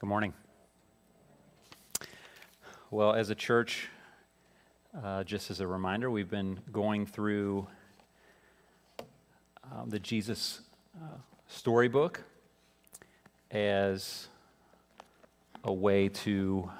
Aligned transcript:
Good 0.00 0.06
morning. 0.06 0.32
Well, 2.92 3.14
as 3.14 3.30
a 3.30 3.34
church, 3.34 3.88
uh, 5.02 5.24
just 5.24 5.50
as 5.50 5.58
a 5.58 5.66
reminder, 5.66 6.08
we've 6.08 6.30
been 6.30 6.60
going 6.70 7.04
through 7.04 7.66
um, 9.64 9.90
the 9.90 9.98
Jesus 9.98 10.60
uh, 11.02 11.16
storybook 11.48 12.22
as 13.50 14.28
a 15.64 15.72
way 15.72 16.10
to 16.10 16.70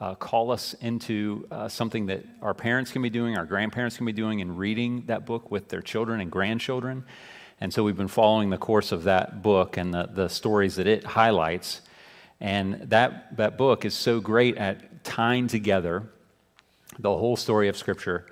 uh, 0.00 0.14
call 0.14 0.50
us 0.50 0.72
into 0.80 1.46
uh, 1.50 1.68
something 1.68 2.06
that 2.06 2.24
our 2.40 2.54
parents 2.54 2.90
can 2.90 3.02
be 3.02 3.10
doing, 3.10 3.36
our 3.36 3.44
grandparents 3.44 3.98
can 3.98 4.06
be 4.06 4.12
doing, 4.12 4.40
and 4.40 4.58
reading 4.58 5.02
that 5.04 5.26
book 5.26 5.50
with 5.50 5.68
their 5.68 5.82
children 5.82 6.18
and 6.18 6.30
grandchildren. 6.30 7.04
And 7.60 7.74
so 7.74 7.84
we've 7.84 7.94
been 7.94 8.08
following 8.08 8.48
the 8.48 8.56
course 8.56 8.90
of 8.90 9.04
that 9.04 9.42
book 9.42 9.76
and 9.76 9.92
the, 9.92 10.08
the 10.10 10.28
stories 10.28 10.76
that 10.76 10.86
it 10.86 11.04
highlights. 11.04 11.82
And 12.44 12.74
that, 12.90 13.34
that 13.38 13.56
book 13.56 13.86
is 13.86 13.94
so 13.94 14.20
great 14.20 14.58
at 14.58 15.02
tying 15.02 15.46
together 15.46 16.02
the 16.98 17.08
whole 17.08 17.36
story 17.36 17.68
of 17.68 17.76
Scripture 17.78 18.26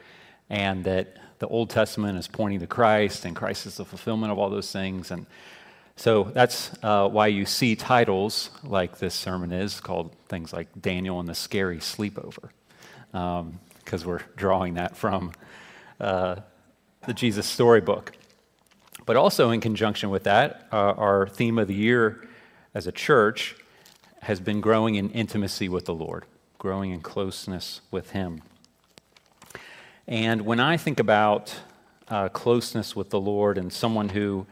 and 0.50 0.84
that 0.84 1.16
the 1.38 1.48
Old 1.48 1.70
Testament 1.70 2.18
is 2.18 2.28
pointing 2.28 2.60
to 2.60 2.66
Christ 2.66 3.24
and 3.24 3.34
Christ 3.34 3.64
is 3.64 3.78
the 3.78 3.86
fulfillment 3.86 4.30
of 4.30 4.38
all 4.38 4.50
those 4.50 4.70
things. 4.70 5.10
And 5.10 5.24
so 5.96 6.24
that's 6.24 6.72
uh, 6.82 7.08
why 7.08 7.28
you 7.28 7.46
see 7.46 7.74
titles 7.74 8.50
like 8.62 8.98
this 8.98 9.14
sermon 9.14 9.50
is 9.50 9.80
called 9.80 10.14
things 10.28 10.52
like 10.52 10.68
Daniel 10.78 11.18
and 11.18 11.26
the 11.26 11.34
Scary 11.34 11.78
Sleepover, 11.78 12.50
because 13.12 14.02
um, 14.02 14.08
we're 14.08 14.20
drawing 14.36 14.74
that 14.74 14.94
from 14.94 15.32
uh, 15.98 16.36
the 17.06 17.14
Jesus 17.14 17.46
storybook. 17.46 18.12
But 19.06 19.16
also, 19.16 19.52
in 19.52 19.62
conjunction 19.62 20.10
with 20.10 20.24
that, 20.24 20.68
uh, 20.70 20.76
our 20.76 21.28
theme 21.28 21.58
of 21.58 21.66
the 21.66 21.74
year 21.74 22.28
as 22.74 22.86
a 22.86 22.92
church 22.92 23.56
has 24.22 24.38
been 24.38 24.60
growing 24.60 24.94
in 24.94 25.10
intimacy 25.10 25.68
with 25.68 25.84
the 25.84 25.94
Lord, 25.94 26.24
growing 26.58 26.92
in 26.92 27.00
closeness 27.00 27.80
with 27.90 28.10
Him. 28.10 28.42
And 30.06 30.42
when 30.42 30.60
I 30.60 30.76
think 30.76 31.00
about 31.00 31.54
uh, 32.08 32.28
closeness 32.28 32.94
with 32.94 33.10
the 33.10 33.20
Lord 33.20 33.58
and 33.58 33.72
someone 33.72 34.10
who 34.10 34.46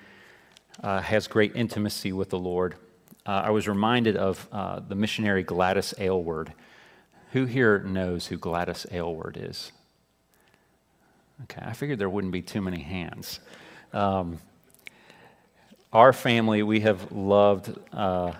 uh, 0.82 1.00
has 1.00 1.28
great 1.28 1.54
intimacy 1.54 2.12
with 2.12 2.30
the 2.30 2.38
Lord, 2.38 2.74
uh, 3.26 3.42
I 3.44 3.50
was 3.50 3.68
reminded 3.68 4.16
of 4.16 4.48
uh, 4.50 4.80
the 4.80 4.96
missionary 4.96 5.44
Gladys 5.44 5.94
Aylward. 5.98 6.52
Who 7.32 7.44
here 7.44 7.78
knows 7.78 8.26
who 8.26 8.36
Gladys 8.38 8.86
Aylward 8.90 9.36
is? 9.40 9.70
Okay, 11.44 11.62
I 11.64 11.74
figured 11.74 12.00
there 12.00 12.10
wouldn't 12.10 12.32
be 12.32 12.42
too 12.42 12.60
many 12.60 12.80
hands. 12.80 13.38
Um, 13.92 14.40
our 15.92 16.12
family, 16.12 16.64
we 16.64 16.80
have 16.80 17.12
loved 17.12 17.76
uh, 17.92 18.32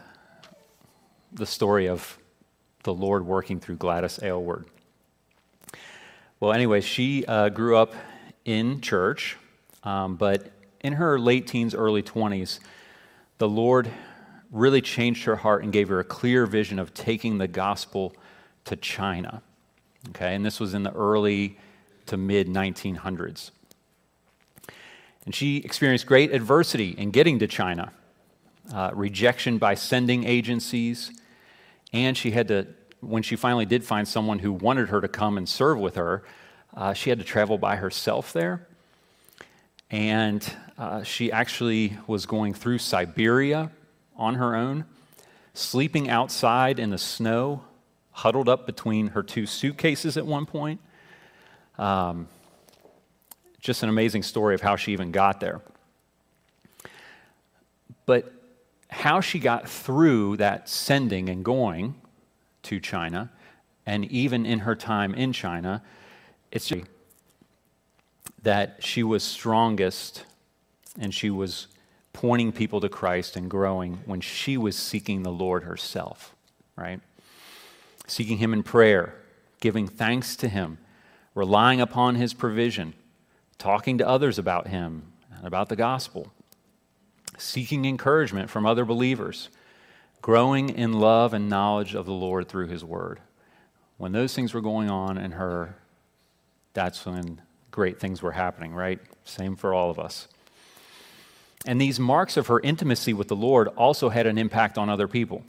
the 1.32 1.46
story 1.46 1.88
of 1.88 2.18
the 2.82 2.94
Lord 2.94 3.26
working 3.26 3.60
through 3.60 3.76
Gladys 3.76 4.20
Aylward. 4.22 4.66
Well, 6.38 6.52
anyway, 6.52 6.80
she 6.80 7.24
uh, 7.26 7.50
grew 7.50 7.76
up 7.76 7.94
in 8.44 8.80
church, 8.80 9.36
um, 9.84 10.16
but 10.16 10.50
in 10.80 10.94
her 10.94 11.18
late 11.18 11.46
teens, 11.46 11.74
early 11.74 12.02
20s, 12.02 12.60
the 13.38 13.48
Lord 13.48 13.90
really 14.50 14.80
changed 14.80 15.24
her 15.24 15.36
heart 15.36 15.62
and 15.62 15.72
gave 15.72 15.88
her 15.88 16.00
a 16.00 16.04
clear 16.04 16.46
vision 16.46 16.78
of 16.78 16.94
taking 16.94 17.38
the 17.38 17.46
gospel 17.46 18.14
to 18.64 18.76
China. 18.76 19.42
Okay, 20.10 20.34
and 20.34 20.44
this 20.44 20.58
was 20.58 20.74
in 20.74 20.82
the 20.82 20.92
early 20.92 21.58
to 22.06 22.16
mid 22.16 22.48
1900s. 22.48 23.50
And 25.26 25.34
she 25.34 25.58
experienced 25.58 26.06
great 26.06 26.32
adversity 26.32 26.90
in 26.90 27.10
getting 27.10 27.38
to 27.38 27.46
China 27.46 27.92
uh, 28.72 28.90
rejection 28.94 29.58
by 29.58 29.74
sending 29.74 30.24
agencies, 30.24 31.12
and 31.92 32.16
she 32.16 32.30
had 32.30 32.48
to, 32.48 32.66
when 33.00 33.22
she 33.22 33.36
finally 33.36 33.66
did 33.66 33.84
find 33.84 34.06
someone 34.06 34.38
who 34.38 34.52
wanted 34.52 34.88
her 34.88 35.00
to 35.00 35.08
come 35.08 35.38
and 35.38 35.48
serve 35.48 35.78
with 35.78 35.96
her, 35.96 36.22
uh, 36.76 36.92
she 36.92 37.10
had 37.10 37.18
to 37.18 37.24
travel 37.24 37.58
by 37.58 37.76
herself 37.76 38.32
there. 38.32 38.66
And 39.90 40.48
uh, 40.78 41.02
she 41.02 41.32
actually 41.32 41.96
was 42.06 42.26
going 42.26 42.54
through 42.54 42.78
Siberia 42.78 43.72
on 44.16 44.36
her 44.36 44.54
own, 44.54 44.84
sleeping 45.52 46.08
outside 46.08 46.78
in 46.78 46.90
the 46.90 46.98
snow, 46.98 47.64
huddled 48.12 48.48
up 48.48 48.66
between 48.66 49.08
her 49.08 49.22
two 49.22 49.46
suitcases 49.46 50.16
at 50.16 50.26
one 50.26 50.46
point. 50.46 50.80
Um, 51.78 52.28
just 53.58 53.82
an 53.82 53.88
amazing 53.88 54.22
story 54.22 54.54
of 54.54 54.60
how 54.60 54.76
she 54.76 54.92
even 54.92 55.10
got 55.10 55.40
there. 55.40 55.60
But 58.06 58.32
how 58.90 59.20
she 59.20 59.38
got 59.38 59.68
through 59.68 60.36
that 60.38 60.68
sending 60.68 61.28
and 61.28 61.44
going 61.44 61.94
to 62.64 62.80
China, 62.80 63.30
and 63.86 64.04
even 64.06 64.44
in 64.44 64.60
her 64.60 64.74
time 64.74 65.14
in 65.14 65.32
China, 65.32 65.82
it's 66.50 66.72
that 68.42 68.76
she 68.80 69.02
was 69.02 69.22
strongest 69.22 70.24
and 70.98 71.14
she 71.14 71.30
was 71.30 71.68
pointing 72.12 72.52
people 72.52 72.80
to 72.80 72.88
Christ 72.88 73.36
and 73.36 73.50
growing 73.50 74.00
when 74.06 74.20
she 74.20 74.56
was 74.56 74.76
seeking 74.76 75.22
the 75.22 75.30
Lord 75.30 75.62
herself, 75.62 76.34
right? 76.76 77.00
Seeking 78.06 78.38
Him 78.38 78.52
in 78.52 78.62
prayer, 78.62 79.14
giving 79.60 79.86
thanks 79.86 80.34
to 80.36 80.48
Him, 80.48 80.78
relying 81.34 81.80
upon 81.80 82.16
His 82.16 82.34
provision, 82.34 82.94
talking 83.58 83.98
to 83.98 84.08
others 84.08 84.38
about 84.38 84.66
Him 84.66 85.12
and 85.36 85.46
about 85.46 85.68
the 85.68 85.76
gospel 85.76 86.32
seeking 87.40 87.84
encouragement 87.84 88.50
from 88.50 88.66
other 88.66 88.84
believers, 88.84 89.48
growing 90.22 90.68
in 90.70 90.92
love 90.92 91.34
and 91.34 91.48
knowledge 91.48 91.94
of 91.94 92.06
the 92.06 92.12
Lord 92.12 92.48
through 92.48 92.68
His 92.68 92.84
Word. 92.84 93.20
When 93.96 94.12
those 94.12 94.34
things 94.34 94.54
were 94.54 94.60
going 94.60 94.88
on 94.90 95.18
in 95.18 95.32
her, 95.32 95.76
that's 96.72 97.04
when 97.04 97.40
great 97.70 98.00
things 98.00 98.22
were 98.22 98.32
happening, 98.32 98.72
right? 98.72 98.98
Same 99.24 99.56
for 99.56 99.74
all 99.74 99.90
of 99.90 99.98
us. 99.98 100.28
And 101.66 101.80
these 101.80 102.00
marks 102.00 102.36
of 102.36 102.46
her 102.46 102.60
intimacy 102.60 103.12
with 103.12 103.28
the 103.28 103.36
Lord 103.36 103.68
also 103.68 104.08
had 104.08 104.26
an 104.26 104.38
impact 104.38 104.78
on 104.78 104.88
other 104.88 105.06
people. 105.08 105.44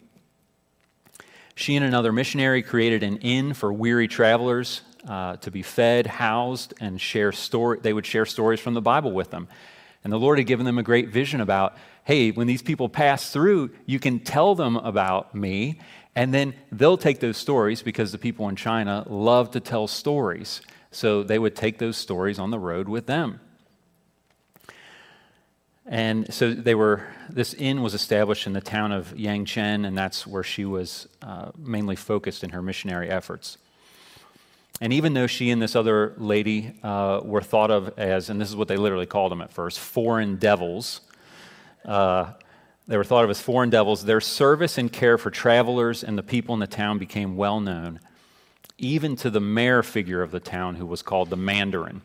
She 1.56 1.75
and 1.75 1.85
another 1.85 2.12
missionary 2.12 2.63
created 2.63 3.03
an 3.03 3.18
inn 3.18 3.53
for 3.53 3.72
weary 3.72 4.07
travelers 4.07 4.81
uh, 5.07 5.38
to 5.38 5.51
be 5.51 5.62
fed, 5.62 6.07
housed, 6.07 6.74
and 6.80 7.00
share 7.00 7.31
story. 7.31 7.80
They 7.81 7.94
would 7.94 8.06
share 8.06 8.25
stories 8.25 8.59
from 8.59 8.74
the 8.74 8.81
Bible 8.81 9.12
with 9.12 9.31
them. 9.31 9.47
And 10.03 10.12
the 10.12 10.19
Lord 10.19 10.39
had 10.39 10.47
given 10.47 10.66
them 10.66 10.78
a 10.78 10.84
great 10.84 11.09
vision 11.09 11.41
about 11.41 11.75
hey, 12.03 12.31
when 12.31 12.47
these 12.47 12.63
people 12.63 12.89
pass 12.89 13.29
through, 13.29 13.69
you 13.85 14.00
can 14.00 14.19
tell 14.19 14.56
them 14.56 14.75
about 14.75 15.35
me, 15.35 15.79
and 16.16 16.34
then 16.34 16.53
they'll 16.72 16.97
take 16.97 17.19
those 17.19 17.38
stories 17.38 17.84
because 17.84 18.12
the 18.12 18.17
people 18.17 18.50
in 18.50 18.56
China 18.56 19.06
love 19.07 19.51
to 19.51 19.59
tell 19.59 19.88
stories. 19.88 20.62
So 20.89 21.23
they 21.23 21.39
would 21.39 21.56
take 21.56 21.78
those 21.78 21.95
stories 21.97 22.39
on 22.39 22.51
the 22.51 22.59
road 22.59 22.89
with 22.89 23.06
them. 23.06 23.39
And 25.85 26.33
so 26.33 26.53
they 26.53 26.75
were, 26.75 27.07
this 27.29 27.53
inn 27.53 27.81
was 27.81 27.94
established 27.94 28.45
in 28.47 28.53
the 28.53 28.62
town 28.62 28.91
of 28.91 29.13
Yangcheng, 29.13 29.85
and 29.85 29.97
that's 29.97 30.28
where 30.28 30.44
she 30.44 30.66
was 30.66 31.07
uh, 31.22 31.51
mainly 31.57 31.95
focused 31.95 32.44
in 32.44 32.51
her 32.51 32.62
missionary 32.62 33.09
efforts. 33.09 33.57
And 34.80 34.94
even 34.94 35.14
though 35.14 35.28
she 35.28 35.52
and 35.52 35.62
this 35.62 35.76
other 35.76 36.14
lady 36.18 36.74
uh, 36.82 37.22
were 37.24 37.42
thought 37.42 37.70
of 37.70 38.00
as, 38.00 38.30
and 38.30 38.40
this 38.40 38.50
is 38.50 38.56
what 38.56 38.68
they 38.68 38.78
literally 38.78 39.06
called 39.06 39.32
them 39.32 39.42
at 39.42 39.52
first, 39.52 39.80
foreign 39.80 40.38
devils, 40.38 41.02
uh, 41.86 42.34
they 42.88 42.98
were 42.98 43.04
thought 43.04 43.24
of 43.24 43.30
as 43.30 43.40
foreign 43.40 43.70
devils, 43.70 44.06
their 44.06 44.22
service 44.22 44.78
and 44.78 44.92
care 44.92 45.18
for 45.18 45.30
travelers 45.30 46.04
and 46.04 46.18
the 46.18 46.24
people 46.24 46.54
in 46.54 46.60
the 46.60 46.68
town 46.68 46.98
became 46.98 47.36
well 47.36 47.60
known, 47.60 48.00
even 48.78 49.16
to 49.18 49.30
the 49.30 49.40
mayor 49.40 49.84
figure 49.84 50.22
of 50.22 50.31
the 50.31 50.40
town 50.40 50.76
who 50.76 50.86
was 50.86 51.02
called 51.02 51.30
the 51.30 51.38
Mandarin. 51.38 52.02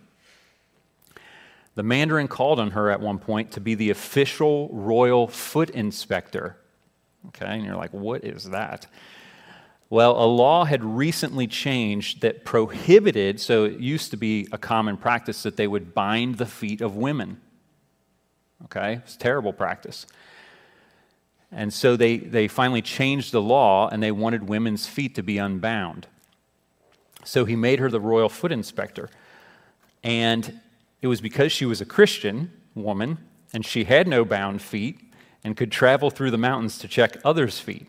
The 1.77 1.83
Mandarin 1.83 2.29
called 2.29 2.59
on 2.59 2.71
her 2.71 2.91
at 2.91 3.01
one 3.01 3.19
point 3.19 3.53
to 3.53 3.61
be 3.61 3.75
the 3.75 3.91
official 3.91 4.69
royal 4.73 5.29
foot 5.29 5.71
inspector. 5.71 6.57
Okay, 7.29 7.47
and 7.47 7.65
you're 7.65 7.77
like, 7.77 7.93
what 7.93 8.25
is 8.25 8.51
that? 8.51 8.87
Well, 9.89 10.13
a 10.23 10.27
law 10.27 10.65
had 10.65 10.83
recently 10.83 11.47
changed 11.47 12.23
that 12.23 12.45
prohibited, 12.45 13.41
so 13.41 13.65
it 13.65 13.79
used 13.79 14.11
to 14.11 14.17
be 14.17 14.49
a 14.51 14.59
common 14.59 14.97
practice 14.97 15.45
that 15.45 15.57
they 15.57 15.69
would 15.69 15.95
bind 15.95 16.39
the 16.39 16.47
feet 16.47 16.81
of 16.81 16.97
women. 16.97 17.41
Okay? 18.65 18.95
It's 18.95 19.17
terrible 19.17 19.53
practice. 19.53 20.07
And 21.53 21.73
so 21.73 21.97
they, 21.97 22.17
they 22.17 22.49
finally 22.49 22.83
changed 22.83 23.31
the 23.31 23.41
law 23.41 23.89
and 23.89 24.03
they 24.03 24.11
wanted 24.11 24.49
women's 24.49 24.89
feet 24.89 25.15
to 25.15 25.23
be 25.23 25.39
unbound. 25.39 26.09
So 27.25 27.45
he 27.45 27.55
made 27.55 27.79
her 27.79 27.91
the 27.91 28.01
royal 28.01 28.29
foot 28.29 28.51
inspector. 28.51 29.09
And 30.03 30.61
it 31.01 31.07
was 31.07 31.21
because 31.21 31.53
she 31.53 31.65
was 31.65 31.81
a 31.81 31.85
Christian 31.85 32.51
woman 32.75 33.19
and 33.53 33.65
she 33.65 33.85
had 33.85 34.09
no 34.09 34.25
bound 34.25 34.63
feet 34.63 35.01
and 35.45 35.57
could 35.57 35.71
travel 35.71 36.11
through 36.11 36.33
the 36.33 36.39
mountains 36.39 36.79
to 36.79 36.89
check 36.89 37.17
others' 37.25 37.61
feet. 37.61 37.89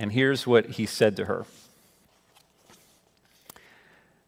And 0.00 0.12
here's 0.12 0.46
what 0.46 0.64
he 0.64 0.86
said 0.86 1.14
to 1.16 1.26
her 1.26 1.44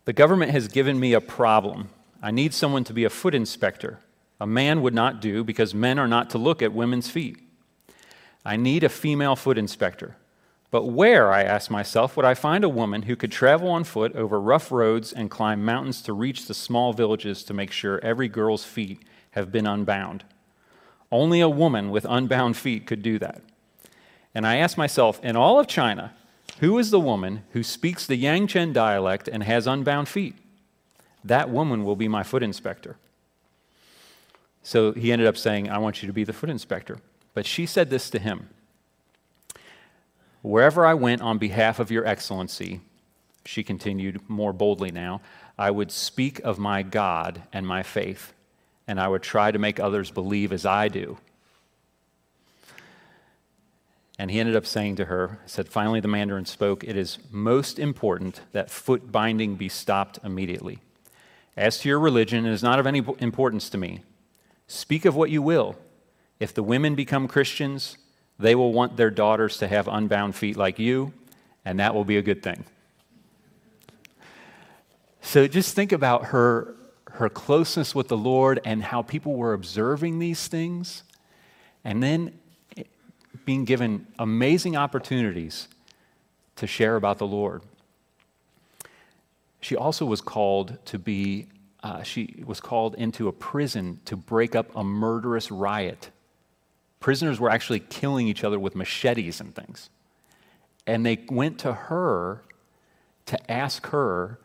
The 0.04 0.12
government 0.12 0.50
has 0.50 0.68
given 0.68 1.00
me 1.00 1.14
a 1.14 1.20
problem. 1.20 1.88
I 2.22 2.30
need 2.30 2.52
someone 2.52 2.84
to 2.84 2.92
be 2.92 3.04
a 3.04 3.10
foot 3.10 3.34
inspector. 3.34 3.98
A 4.38 4.46
man 4.46 4.82
would 4.82 4.92
not 4.92 5.22
do 5.22 5.42
because 5.42 5.74
men 5.74 5.98
are 5.98 6.06
not 6.06 6.28
to 6.30 6.38
look 6.38 6.60
at 6.60 6.74
women's 6.74 7.08
feet. 7.08 7.38
I 8.44 8.56
need 8.56 8.84
a 8.84 8.90
female 8.90 9.34
foot 9.34 9.56
inspector. 9.56 10.16
But 10.70 10.86
where, 10.86 11.32
I 11.32 11.42
asked 11.42 11.70
myself, 11.70 12.16
would 12.16 12.26
I 12.26 12.34
find 12.34 12.64
a 12.64 12.68
woman 12.68 13.02
who 13.02 13.16
could 13.16 13.32
travel 13.32 13.70
on 13.70 13.84
foot 13.84 14.14
over 14.14 14.38
rough 14.38 14.70
roads 14.70 15.10
and 15.10 15.30
climb 15.30 15.64
mountains 15.64 16.02
to 16.02 16.12
reach 16.12 16.46
the 16.46 16.54
small 16.54 16.92
villages 16.92 17.42
to 17.44 17.54
make 17.54 17.72
sure 17.72 17.98
every 18.02 18.28
girl's 18.28 18.64
feet 18.64 19.00
have 19.30 19.50
been 19.50 19.66
unbound? 19.66 20.24
Only 21.10 21.40
a 21.40 21.48
woman 21.48 21.90
with 21.90 22.04
unbound 22.08 22.58
feet 22.58 22.86
could 22.86 23.02
do 23.02 23.18
that. 23.20 23.40
And 24.34 24.46
I 24.46 24.56
asked 24.56 24.78
myself, 24.78 25.22
in 25.22 25.36
all 25.36 25.58
of 25.58 25.66
China, 25.66 26.14
who 26.60 26.78
is 26.78 26.90
the 26.90 27.00
woman 27.00 27.42
who 27.52 27.62
speaks 27.62 28.06
the 28.06 28.22
Yangcheng 28.22 28.72
dialect 28.72 29.28
and 29.28 29.42
has 29.42 29.66
unbound 29.66 30.08
feet? 30.08 30.34
That 31.24 31.50
woman 31.50 31.84
will 31.84 31.96
be 31.96 32.08
my 32.08 32.22
foot 32.22 32.42
inspector. 32.42 32.96
So 34.62 34.92
he 34.92 35.12
ended 35.12 35.28
up 35.28 35.36
saying, 35.36 35.68
I 35.68 35.78
want 35.78 36.02
you 36.02 36.06
to 36.06 36.12
be 36.12 36.24
the 36.24 36.32
foot 36.32 36.50
inspector. 36.50 36.98
But 37.34 37.46
she 37.46 37.66
said 37.66 37.90
this 37.90 38.10
to 38.10 38.18
him 38.18 38.48
Wherever 40.42 40.84
I 40.84 40.94
went 40.94 41.22
on 41.22 41.38
behalf 41.38 41.78
of 41.78 41.90
your 41.90 42.06
excellency, 42.06 42.80
she 43.44 43.62
continued 43.62 44.20
more 44.28 44.52
boldly 44.52 44.90
now, 44.90 45.20
I 45.58 45.70
would 45.70 45.90
speak 45.90 46.40
of 46.40 46.58
my 46.58 46.82
God 46.82 47.42
and 47.52 47.66
my 47.66 47.82
faith, 47.82 48.32
and 48.86 49.00
I 49.00 49.08
would 49.08 49.22
try 49.22 49.50
to 49.50 49.58
make 49.58 49.78
others 49.78 50.10
believe 50.10 50.52
as 50.52 50.66
I 50.66 50.88
do. 50.88 51.18
And 54.22 54.30
he 54.30 54.38
ended 54.38 54.54
up 54.54 54.66
saying 54.66 54.94
to 54.96 55.06
her, 55.06 55.40
said, 55.46 55.68
finally, 55.68 55.98
the 55.98 56.06
Mandarin 56.06 56.46
spoke, 56.46 56.84
It 56.84 56.96
is 56.96 57.18
most 57.32 57.76
important 57.76 58.40
that 58.52 58.70
foot 58.70 59.10
binding 59.10 59.56
be 59.56 59.68
stopped 59.68 60.20
immediately. 60.22 60.78
As 61.56 61.78
to 61.78 61.88
your 61.88 61.98
religion, 61.98 62.46
it 62.46 62.52
is 62.52 62.62
not 62.62 62.78
of 62.78 62.86
any 62.86 63.02
importance 63.18 63.68
to 63.70 63.78
me. 63.78 64.04
Speak 64.68 65.04
of 65.04 65.16
what 65.16 65.30
you 65.30 65.42
will. 65.42 65.74
If 66.38 66.54
the 66.54 66.62
women 66.62 66.94
become 66.94 67.26
Christians, 67.26 67.98
they 68.38 68.54
will 68.54 68.72
want 68.72 68.96
their 68.96 69.10
daughters 69.10 69.56
to 69.56 69.66
have 69.66 69.88
unbound 69.88 70.36
feet 70.36 70.56
like 70.56 70.78
you, 70.78 71.12
and 71.64 71.80
that 71.80 71.92
will 71.92 72.04
be 72.04 72.16
a 72.16 72.22
good 72.22 72.44
thing. 72.44 72.64
So 75.20 75.48
just 75.48 75.74
think 75.74 75.90
about 75.90 76.26
her, 76.26 76.76
her 77.10 77.28
closeness 77.28 77.92
with 77.92 78.06
the 78.06 78.16
Lord 78.16 78.60
and 78.64 78.84
how 78.84 79.02
people 79.02 79.34
were 79.34 79.52
observing 79.52 80.20
these 80.20 80.46
things, 80.46 81.02
and 81.82 82.00
then 82.00 82.38
being 83.44 83.64
given 83.64 84.06
amazing 84.18 84.76
opportunities 84.76 85.68
to 86.56 86.66
share 86.66 86.96
about 86.96 87.18
the 87.18 87.26
Lord. 87.26 87.62
She 89.60 89.76
also 89.76 90.04
was 90.04 90.20
called 90.20 90.78
to 90.86 90.98
be, 90.98 91.46
uh, 91.82 92.02
she 92.02 92.42
was 92.44 92.60
called 92.60 92.94
into 92.96 93.28
a 93.28 93.32
prison 93.32 94.00
to 94.06 94.16
break 94.16 94.54
up 94.54 94.74
a 94.76 94.84
murderous 94.84 95.50
riot 95.50 96.10
Prisoners 97.02 97.40
were 97.40 97.50
actually 97.50 97.80
killing 97.80 98.28
each 98.28 98.44
other 98.44 98.60
with 98.60 98.76
machetes 98.76 99.40
and 99.40 99.54
things. 99.54 99.90
And 100.86 101.04
they 101.04 101.18
went 101.28 101.58
to 101.58 101.72
her 101.72 102.44
to 103.26 103.50
ask 103.50 103.88
her 103.88 104.38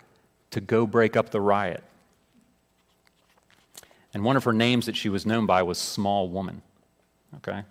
to 0.49 0.59
go 0.59 0.87
break 0.87 1.15
up 1.15 1.29
the 1.29 1.39
riot. 1.39 1.83
And 4.13 4.23
one 4.23 4.35
of 4.35 4.43
her 4.43 4.53
names 4.53 4.87
that 4.87 4.95
she 4.95 5.07
was 5.07 5.25
known 5.25 5.45
by 5.45 5.61
was 5.61 5.77
Small 5.77 6.29
Woman. 6.29 6.63
Okay? 7.37 7.63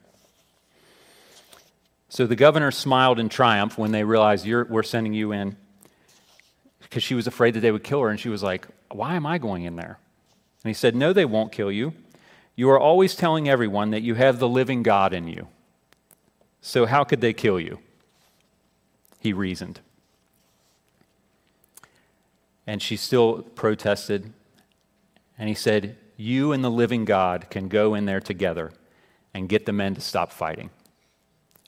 So 2.08 2.26
the 2.26 2.36
governor 2.36 2.70
smiled 2.70 3.18
in 3.18 3.28
triumph 3.28 3.76
when 3.78 3.92
they 3.92 4.04
realized 4.04 4.46
we're 4.46 4.82
sending 4.82 5.12
you 5.12 5.32
in 5.32 5.56
because 6.80 7.02
she 7.02 7.14
was 7.14 7.26
afraid 7.26 7.54
that 7.54 7.60
they 7.60 7.72
would 7.72 7.84
kill 7.84 8.00
her. 8.02 8.08
And 8.08 8.20
she 8.20 8.28
was 8.28 8.42
like, 8.42 8.66
Why 8.90 9.14
am 9.14 9.26
I 9.26 9.38
going 9.38 9.64
in 9.64 9.76
there? 9.76 9.98
And 10.62 10.70
he 10.70 10.74
said, 10.74 10.94
No, 10.94 11.12
they 11.12 11.24
won't 11.24 11.52
kill 11.52 11.70
you. 11.70 11.94
You 12.54 12.70
are 12.70 12.80
always 12.80 13.14
telling 13.14 13.48
everyone 13.48 13.90
that 13.90 14.02
you 14.02 14.14
have 14.14 14.38
the 14.38 14.48
living 14.48 14.82
God 14.82 15.12
in 15.12 15.28
you. 15.28 15.48
So, 16.60 16.86
how 16.86 17.04
could 17.04 17.20
they 17.20 17.32
kill 17.32 17.60
you? 17.60 17.80
He 19.20 19.32
reasoned. 19.32 19.80
And 22.66 22.82
she 22.82 22.96
still 22.96 23.42
protested. 23.42 24.32
And 25.38 25.48
he 25.48 25.54
said, 25.54 25.96
You 26.16 26.52
and 26.52 26.64
the 26.64 26.70
living 26.70 27.04
God 27.04 27.50
can 27.50 27.68
go 27.68 27.94
in 27.94 28.06
there 28.06 28.20
together 28.20 28.72
and 29.34 29.48
get 29.48 29.66
the 29.66 29.72
men 29.72 29.94
to 29.94 30.00
stop 30.00 30.32
fighting. 30.32 30.70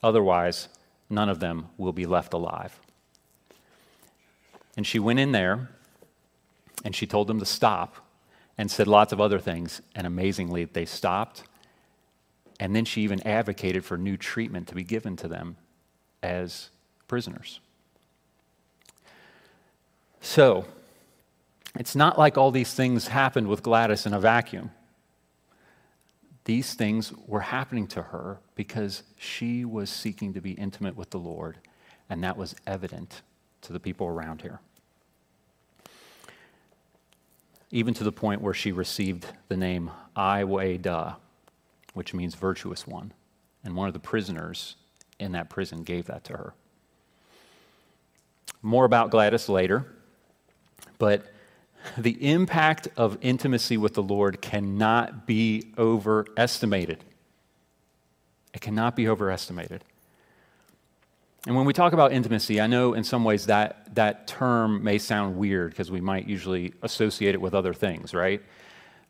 Otherwise, 0.03 0.69
none 1.11 1.29
of 1.29 1.41
them 1.41 1.67
will 1.77 1.93
be 1.93 2.07
left 2.07 2.33
alive. 2.33 2.79
And 4.77 4.87
she 4.87 4.99
went 4.99 5.19
in 5.19 5.33
there 5.33 5.71
and 6.85 6.95
she 6.95 7.07
told 7.07 7.27
them 7.27 7.41
to 7.41 7.45
stop 7.45 7.97
and 8.57 8.71
said 8.71 8.87
lots 8.87 9.13
of 9.13 9.21
other 9.21 9.39
things. 9.39 9.81
And 9.95 10.07
amazingly, 10.07 10.65
they 10.65 10.85
stopped. 10.85 11.43
And 12.61 12.75
then 12.75 12.85
she 12.85 13.03
even 13.03 13.25
advocated 13.27 13.85
for 13.85 13.97
new 13.97 14.17
treatment 14.17 14.69
to 14.69 14.75
be 14.75 14.85
given 14.85 15.17
to 15.17 15.29
them 15.29 15.57
as 16.23 16.71
prisoners. 17.07 17.61
So, 20.21 20.67
it's 21.77 21.95
not 21.95 22.19
like 22.19 22.37
all 22.37 22.51
these 22.51 22.75
things 22.75 23.09
happened 23.09 23.47
with 23.49 23.63
Gladys 23.63 24.07
in 24.07 24.13
a 24.13 24.21
vacuum. 24.21 24.71
These 26.45 26.75
things 26.75 27.13
were 27.27 27.41
happening 27.41 27.87
to 27.89 28.03
her 28.03 28.39
because 28.59 29.05
she 29.17 29.65
was 29.65 29.89
seeking 29.89 30.35
to 30.35 30.43
be 30.43 30.51
intimate 30.53 30.97
with 30.97 31.09
the 31.09 31.19
Lord, 31.19 31.57
and 32.11 32.23
that 32.23 32.37
was 32.37 32.55
evident 32.67 33.23
to 33.63 33.73
the 33.73 33.81
people 33.81 34.07
around 34.07 34.43
here 34.43 34.61
even 37.71 37.95
to 37.95 38.05
the 38.05 38.13
point 38.13 38.41
where 38.41 38.55
she 38.55 38.73
received 38.73 39.27
the 39.49 39.57
name 39.57 39.91
Ai 40.17 40.45
Wei 40.45 40.79
Da, 40.79 41.17
which 41.95 42.15
means 42.15 42.35
virtuous 42.35 42.87
one. 42.87 43.13
And 43.65 43.77
one 43.77 43.89
of 43.89 43.95
the 43.95 44.01
prisoners 44.01 44.77
in 45.19 45.33
that 45.33 45.51
prison 45.51 45.83
gave 45.83 46.07
that 46.07 46.25
to 46.25 46.33
her. 46.35 46.55
More 48.63 48.85
about 48.85 49.11
Gladys 49.11 49.49
later, 49.49 49.87
but 50.99 51.27
the 51.97 52.31
impact 52.31 52.89
of 52.97 53.19
intimacy 53.21 53.77
with 53.77 53.95
the 53.95 54.03
Lord 54.03 54.41
cannot 54.41 55.27
be 55.27 55.73
overestimated. 55.77 57.05
It 58.55 58.61
cannot 58.61 58.97
be 58.97 59.09
overestimated. 59.09 59.85
And 61.47 61.57
when 61.57 61.65
we 61.65 61.73
talk 61.73 61.93
about 61.93 62.13
intimacy, 62.13 62.61
I 62.61 62.67
know 62.67 62.95
in 62.95 63.05
some 63.05 63.25
ways 63.25 63.47
that, 63.47 63.95
that 63.95 64.27
term 64.27 64.83
may 64.83 64.99
sound 64.99 65.37
weird 65.37 65.71
because 65.71 65.91
we 65.91 66.01
might 66.01 66.29
usually 66.29 66.75
associate 66.83 67.35
it 67.35 67.41
with 67.41 67.55
other 67.55 67.73
things, 67.73 68.13
right? 68.13 68.43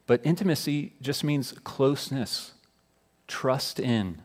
But 0.06 0.20
intimacy 0.24 0.92
just 1.00 1.24
means 1.24 1.52
closeness, 1.64 2.52
trust 3.26 3.80
in, 3.80 4.22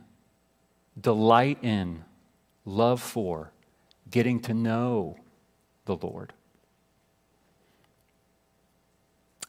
delight 1.00 1.57
in, 1.63 2.04
love 2.65 3.01
for, 3.01 3.51
getting 4.10 4.39
to 4.41 4.53
know 4.53 5.17
the 5.86 5.96
Lord. 5.96 6.34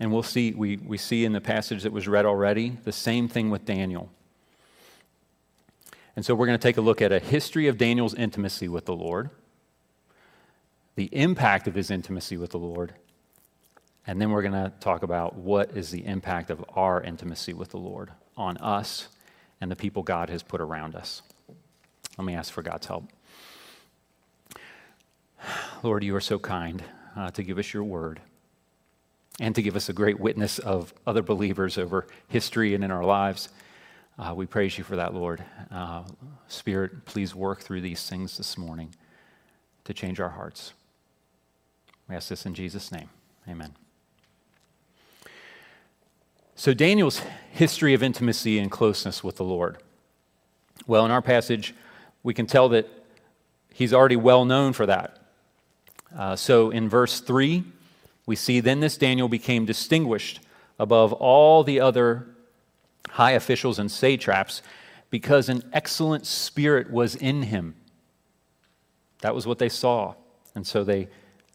And 0.01 0.13
we'll 0.13 0.23
see, 0.23 0.53
we, 0.53 0.77
we 0.79 0.99
see 0.99 1.25
in 1.25 1.33
the 1.33 1.41
passage 1.41 1.83
that 1.83 1.93
was 1.93 2.09
read 2.09 2.27
already, 2.27 2.71
the 2.83 2.93
same 2.93 3.29
thing 3.29 3.51
with 3.51 3.65
Daniel. 3.65 4.11
And 6.17 6.25
so 6.25 6.35
we're 6.35 6.47
going 6.47 6.59
to 6.59 6.63
take 6.63 6.77
a 6.77 6.81
look 6.81 7.03
at 7.03 7.13
a 7.13 7.19
history 7.19 7.67
of 7.67 7.77
Daniel's 7.77 8.15
intimacy 8.15 8.69
with 8.69 8.85
the 8.85 8.95
Lord, 8.95 9.31
the 10.95 11.09
impact 11.13 11.67
of 11.67 11.75
his 11.75 11.91
intimacy 11.91 12.37
with 12.37 12.51
the 12.51 12.59
Lord, 12.59 12.95
and 14.07 14.21
then 14.21 14.31
we're 14.31 14.43
going 14.43 14.53
to 14.53 14.73
talk 14.81 15.03
about 15.03 15.35
what 15.35 15.77
is 15.77 15.91
the 15.91 16.05
impact 16.05 16.51
of 16.51 16.65
our 16.75 17.01
intimacy 17.01 17.55
with 17.55 17.71
the 17.71 17.79
Lord 17.79 18.11
on 18.37 18.59
us 18.59 19.09
and 19.61 19.71
the 19.71 19.77
people 19.77 20.03
God 20.03 20.29
has 20.29 20.43
put 20.43 20.61
around 20.61 20.95
us. 20.95 21.23
Let 22.19 22.25
me 22.25 22.35
ask 22.35 22.53
for 22.53 22.63
God's 22.63 22.87
help. 22.87 23.05
Lord, 25.83 26.05
you 26.05 26.15
are 26.17 26.21
so 26.21 26.39
kind 26.39 26.83
uh, 27.17 27.31
to 27.31 27.43
give 27.43 27.59
us 27.59 27.73
your 27.73 27.85
word 27.85 28.21
and 29.41 29.55
to 29.55 29.63
give 29.63 29.75
us 29.75 29.89
a 29.89 29.93
great 29.93 30.21
witness 30.21 30.59
of 30.59 30.93
other 31.07 31.23
believers 31.23 31.79
over 31.79 32.07
history 32.29 32.75
and 32.75 32.85
in 32.85 32.91
our 32.91 33.05
lives. 33.05 33.49
Uh, 34.17 34.33
we 34.33 34.47
praise 34.47 34.79
you 34.79 34.85
for 34.85 34.95
that, 34.95 35.13
Lord. 35.13 35.45
Uh, 35.73 36.05
Spirit, 36.47 37.05
please 37.05 37.35
work 37.35 37.63
through 37.63 37.81
these 37.81 38.09
things 38.09 38.37
this 38.37 38.57
morning 38.57 38.95
to 39.83 39.93
change 39.93 40.21
our 40.21 40.29
hearts. 40.29 40.73
We 42.09 42.15
ask 42.15 42.29
this 42.29 42.47
in 42.47 42.55
Jesus' 42.55 42.93
name. 42.93 43.09
Amen. 43.49 43.75
So, 46.55 46.73
Daniel's 46.73 47.23
history 47.51 47.93
of 47.93 48.05
intimacy 48.05 48.61
and 48.61 48.71
closeness 48.71 49.25
with 49.25 49.35
the 49.37 49.45
Lord. 49.45 49.79
Well, 50.87 51.05
in 51.05 51.11
our 51.11 51.23
passage, 51.23 51.75
we 52.23 52.35
can 52.35 52.47
tell 52.47 52.69
that 52.69 52.89
he's 53.73 53.93
already 53.93 54.17
well 54.17 54.45
known 54.45 54.75
for 54.75 54.87
that. 54.87 55.19
Uh, 56.17 56.37
so, 56.37 56.71
in 56.71 56.89
verse 56.89 57.19
3, 57.19 57.65
we 58.27 58.37
see 58.37 58.61
then 58.61 58.79
this 58.79 58.97
Daniel 58.97 59.29
became 59.29 59.65
distinguished 59.65 60.39
above 60.79 61.13
all 61.13 61.65
the 61.65 61.81
other 61.81 62.29
high 63.15 63.33
officials 63.33 63.79
and 63.79 63.91
satraps 63.91 64.61
because 65.09 65.49
an 65.49 65.63
excellent 65.73 66.27
spirit 66.27 66.91
was 66.91 67.15
in 67.15 67.43
him. 67.43 67.77
That 69.21 69.37
was 69.37 69.47
what 69.47 69.61
they 69.61 69.69
saw. 69.69 70.15
And 70.57 70.67
so 70.67 70.83
they 70.83 71.09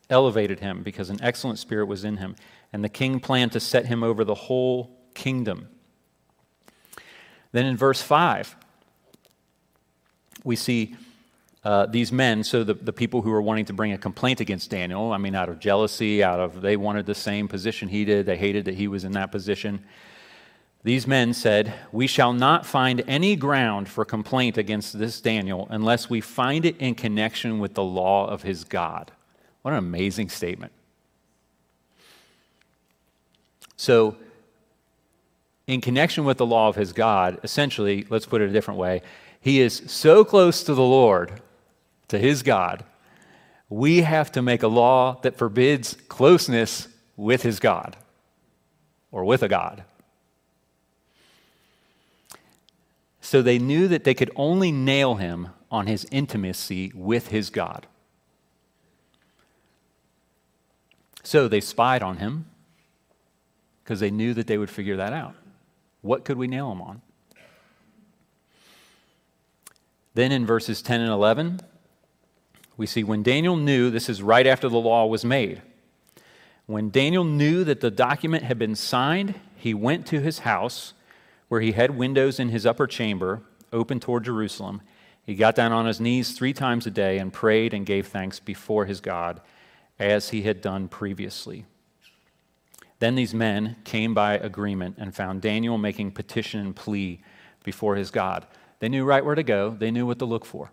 elevated 0.10 0.62
him 0.62 0.84
because 0.84 1.10
an 1.10 1.22
excellent 1.22 1.60
spirit 1.60 1.88
was 1.88 2.06
in 2.06 2.16
him. 2.16 2.38
And 2.72 2.82
the 2.82 2.90
king 2.90 3.20
planned 3.20 3.52
to 3.52 3.60
set 3.60 3.88
him 3.88 4.04
over 4.04 4.24
the 4.24 4.36
whole 4.36 4.98
kingdom. 5.14 5.68
Then 7.52 7.66
in 7.66 7.76
verse 7.76 8.02
5, 8.02 8.56
we 10.46 10.56
see 10.56 10.96
uh, 11.66 11.88
these 11.88 12.14
men, 12.14 12.46
so 12.46 12.64
the, 12.64 12.76
the 12.76 12.94
people 12.94 13.22
who 13.22 13.32
were 13.32 13.42
wanting 13.42 13.66
to 13.66 13.74
bring 13.74 13.92
a 13.92 13.98
complaint 13.98 14.40
against 14.40 14.70
Daniel, 14.70 15.12
I 15.12 15.18
mean, 15.18 15.36
out 15.36 15.50
of 15.50 15.60
jealousy, 15.60 16.24
out 16.24 16.40
of 16.40 16.62
they 16.62 16.78
wanted 16.78 17.06
the 17.06 17.16
same 17.16 17.50
position 17.50 17.90
he 17.90 18.06
did, 18.06 18.26
they 18.26 18.38
hated 18.38 18.64
that 18.66 18.76
he 18.76 18.88
was 18.88 19.04
in 19.04 19.12
that 19.12 19.30
position. 19.30 19.84
These 20.84 21.08
men 21.08 21.34
said, 21.34 21.74
We 21.92 22.08
shall 22.08 22.32
not 22.32 22.66
find 22.66 23.04
any 23.08 23.36
ground 23.36 23.90
for 23.90 24.06
complaint 24.06 24.58
against 24.58 24.98
this 24.98 25.20
Daniel 25.20 25.68
unless 25.70 26.10
we 26.10 26.22
find 26.22 26.66
it 26.66 26.78
in 26.78 26.96
connection 26.96 27.60
with 27.60 27.74
the 27.74 27.84
law 27.84 28.28
of 28.28 28.44
his 28.44 28.64
God. 28.64 29.12
What 29.62 29.72
an 29.72 29.78
amazing 29.78 30.30
statement. 30.30 30.72
So, 33.76 34.16
in 35.68 35.82
connection 35.82 36.26
with 36.26 36.38
the 36.38 36.46
law 36.46 36.70
of 36.70 36.76
his 36.76 36.94
God, 36.94 37.40
essentially, 37.44 38.06
let's 38.10 38.26
put 38.26 38.42
it 38.42 38.50
a 38.50 38.54
different 38.54 38.80
way, 38.80 39.02
he 39.40 39.62
is 39.62 39.84
so 39.86 40.26
close 40.26 40.64
to 40.64 40.74
the 40.74 40.82
Lord, 40.82 41.42
to 42.08 42.18
his 42.18 42.42
God, 42.42 42.84
we 43.70 44.02
have 44.02 44.32
to 44.32 44.42
make 44.42 44.64
a 44.64 44.68
law 44.68 45.20
that 45.22 45.38
forbids 45.38 45.96
closeness 46.08 46.88
with 47.16 47.44
his 47.44 47.60
God 47.60 47.96
or 49.12 49.24
with 49.24 49.44
a 49.44 49.48
God. 49.48 49.84
So 53.30 53.44
they 53.44 53.60
knew 53.60 53.88
that 53.90 54.06
they 54.06 54.16
could 54.16 54.32
only 54.36 54.72
nail 54.72 55.14
him 55.14 55.50
on 55.70 55.86
his 55.86 56.04
intimacy 56.10 56.92
with 56.96 57.28
his 57.28 57.52
God. 57.52 57.86
So 61.22 61.48
they 61.48 61.62
spied 61.62 62.02
on 62.02 62.18
him 62.18 62.48
because 63.84 64.00
they 64.00 64.10
knew 64.10 64.34
that 64.34 64.48
they 64.48 64.58
would 64.58 64.72
figure 64.72 64.98
that 64.98 65.14
out. 65.14 65.36
What 66.02 66.26
could 66.26 66.40
we 66.40 66.48
nail 66.48 66.72
him 66.72 66.82
on? 66.82 67.04
Then 70.16 70.32
in 70.32 70.48
verses 70.48 70.82
10 70.82 71.00
and 71.00 71.12
11, 71.12 71.60
we 72.78 72.88
see 72.88 73.04
when 73.04 73.22
Daniel 73.22 73.58
knew, 73.58 73.92
this 73.92 74.10
is 74.10 74.24
right 74.24 74.48
after 74.48 74.68
the 74.70 74.80
law 74.80 75.06
was 75.06 75.24
made. 75.24 75.62
When 76.66 76.90
Daniel 76.90 77.26
knew 77.26 77.64
that 77.64 77.82
the 77.82 77.92
document 77.92 78.46
had 78.46 78.58
been 78.58 78.76
signed, 78.76 79.36
he 79.56 79.76
went 79.76 80.08
to 80.08 80.20
his 80.20 80.40
house 80.40 80.96
where 81.50 81.62
he 81.62 81.74
had 81.74 81.98
windows 81.98 82.40
in 82.40 82.50
his 82.50 82.66
upper 82.66 82.88
chamber 82.88 83.44
open 83.74 84.00
toward 84.00 84.24
Jerusalem. 84.24 84.82
He 85.26 85.36
got 85.36 85.56
down 85.56 85.72
on 85.72 85.86
his 85.86 86.00
knees 86.00 86.32
three 86.32 86.54
times 86.54 86.88
a 86.88 86.92
day 86.92 87.18
and 87.18 87.34
prayed 87.34 87.74
and 87.74 87.86
gave 87.86 88.08
thanks 88.08 88.40
before 88.40 88.86
his 88.86 89.02
God 89.02 89.42
as 90.00 90.30
he 90.30 90.44
had 90.44 90.62
done 90.62 90.88
previously. 90.88 91.66
Then 93.00 93.16
these 93.16 93.34
men 93.34 93.78
came 93.84 94.14
by 94.14 94.34
agreement 94.34 94.96
and 94.98 95.16
found 95.16 95.42
Daniel 95.42 95.78
making 95.78 96.12
petition 96.12 96.60
and 96.60 96.76
plea 96.76 97.22
before 97.64 97.96
his 97.96 98.12
God. 98.12 98.46
They 98.80 98.90
knew 98.90 99.06
right 99.06 99.24
where 99.24 99.36
to 99.36 99.44
go, 99.44 99.72
they 99.72 99.92
knew 99.92 100.06
what 100.06 100.20
to 100.20 100.26
look 100.26 100.46
for. 100.46 100.72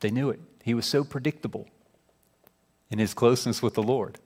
They 0.00 0.10
knew 0.10 0.30
it. 0.30 0.40
He 0.62 0.74
was 0.74 0.86
so 0.86 1.04
predictable 1.04 1.68
in 2.90 2.98
his 2.98 3.14
closeness 3.14 3.62
with 3.62 3.74
the 3.74 3.82
Lord. 3.82 4.18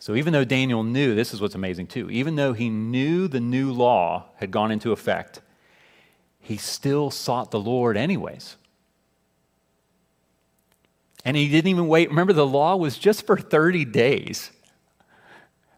So 0.00 0.14
even 0.14 0.32
though 0.32 0.44
Daniel 0.44 0.82
knew, 0.82 1.14
this 1.14 1.34
is 1.34 1.42
what's 1.42 1.54
amazing 1.54 1.86
too, 1.86 2.10
even 2.10 2.34
though 2.34 2.54
he 2.54 2.70
knew 2.70 3.28
the 3.28 3.38
new 3.38 3.70
law 3.70 4.24
had 4.36 4.50
gone 4.50 4.70
into 4.70 4.92
effect, 4.92 5.42
he 6.40 6.56
still 6.56 7.10
sought 7.10 7.50
the 7.50 7.60
Lord 7.60 7.98
anyways. 7.98 8.56
And 11.22 11.36
he 11.36 11.48
didn't 11.48 11.68
even 11.68 11.86
wait. 11.86 12.08
Remember, 12.08 12.32
the 12.32 12.46
law 12.46 12.76
was 12.76 12.96
just 12.96 13.26
for 13.26 13.36
30 13.36 13.84
days. 13.84 14.50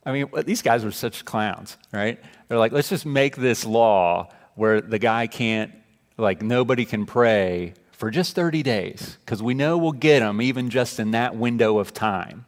I 0.07 0.13
mean, 0.13 0.31
these 0.45 0.63
guys 0.63 0.85
were 0.85 0.93
such 0.93 1.25
clowns, 1.25 1.77
right? 1.93 2.21
They're 2.47 2.59
like, 2.59 2.71
let's 2.71 2.89
just 2.89 3.05
make 3.05 3.35
this 3.35 3.67
law 3.67 4.33
where 4.55 4.81
the 4.81 5.01
guy 5.01 5.27
can't, 5.27 5.73
like, 6.17 6.43
nobody 6.43 6.85
can 6.85 7.07
pray 7.07 7.75
for 7.91 8.09
just 8.09 8.37
30 8.37 8.63
days 8.63 9.19
because 9.25 9.43
we 9.43 9.55
know 9.55 9.79
we'll 9.79 9.91
get 9.91 10.23
him 10.23 10.41
even 10.41 10.71
just 10.71 11.01
in 11.01 11.11
that 11.11 11.35
window 11.35 11.79
of 11.79 11.93
time. 11.93 12.45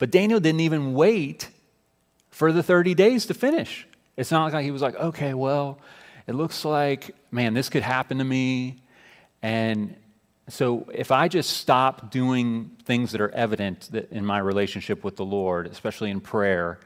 But 0.00 0.10
Daniel 0.10 0.40
didn't 0.40 0.62
even 0.62 0.94
wait 0.94 1.50
for 2.30 2.52
the 2.52 2.62
30 2.62 2.94
days 2.94 3.26
to 3.26 3.34
finish. 3.34 3.86
It's 4.16 4.30
not 4.30 4.52
like 4.52 4.64
he 4.64 4.70
was 4.70 4.82
like, 4.82 4.96
okay, 4.96 5.34
well, 5.34 5.78
it 6.26 6.34
looks 6.34 6.64
like, 6.64 7.14
man, 7.30 7.54
this 7.54 7.68
could 7.68 7.82
happen 7.82 8.18
to 8.18 8.24
me. 8.24 8.82
And 9.42 9.94
so 10.48 10.88
if 10.92 11.12
I 11.12 11.28
just 11.28 11.50
stop 11.50 12.10
doing 12.10 12.70
things 12.84 13.12
that 13.12 13.20
are 13.20 13.30
evident 13.30 13.90
in 14.10 14.24
my 14.24 14.38
relationship 14.38 15.04
with 15.04 15.16
the 15.16 15.24
Lord, 15.24 15.66
especially 15.66 16.10
in 16.10 16.20
prayer, 16.20 16.80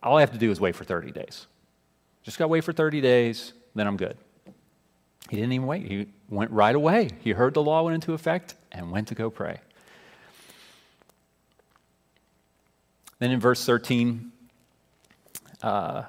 all 0.00 0.18
I 0.18 0.20
have 0.20 0.32
to 0.32 0.38
do 0.38 0.52
is 0.52 0.60
wait 0.60 0.76
for 0.76 0.84
30 0.84 1.10
days. 1.10 1.48
Just 2.22 2.38
got 2.38 2.44
to 2.44 2.48
wait 2.48 2.62
for 2.62 2.72
30 2.72 3.00
days, 3.00 3.52
then 3.74 3.88
I'm 3.88 3.96
good. 3.96 4.16
He 5.30 5.36
didn't 5.36 5.52
even 5.52 5.66
wait. 5.66 5.84
He 5.84 6.06
went 6.28 6.52
right 6.52 6.76
away. 6.76 7.10
He 7.22 7.32
heard 7.32 7.54
the 7.54 7.62
law 7.62 7.82
went 7.82 7.96
into 7.96 8.12
effect 8.12 8.54
and 8.70 8.92
went 8.92 9.08
to 9.08 9.16
go 9.16 9.30
pray. 9.30 9.58
Then 13.18 13.30
in 13.30 13.40
verse 13.40 13.64
13, 13.64 14.32
uh, 15.62 16.04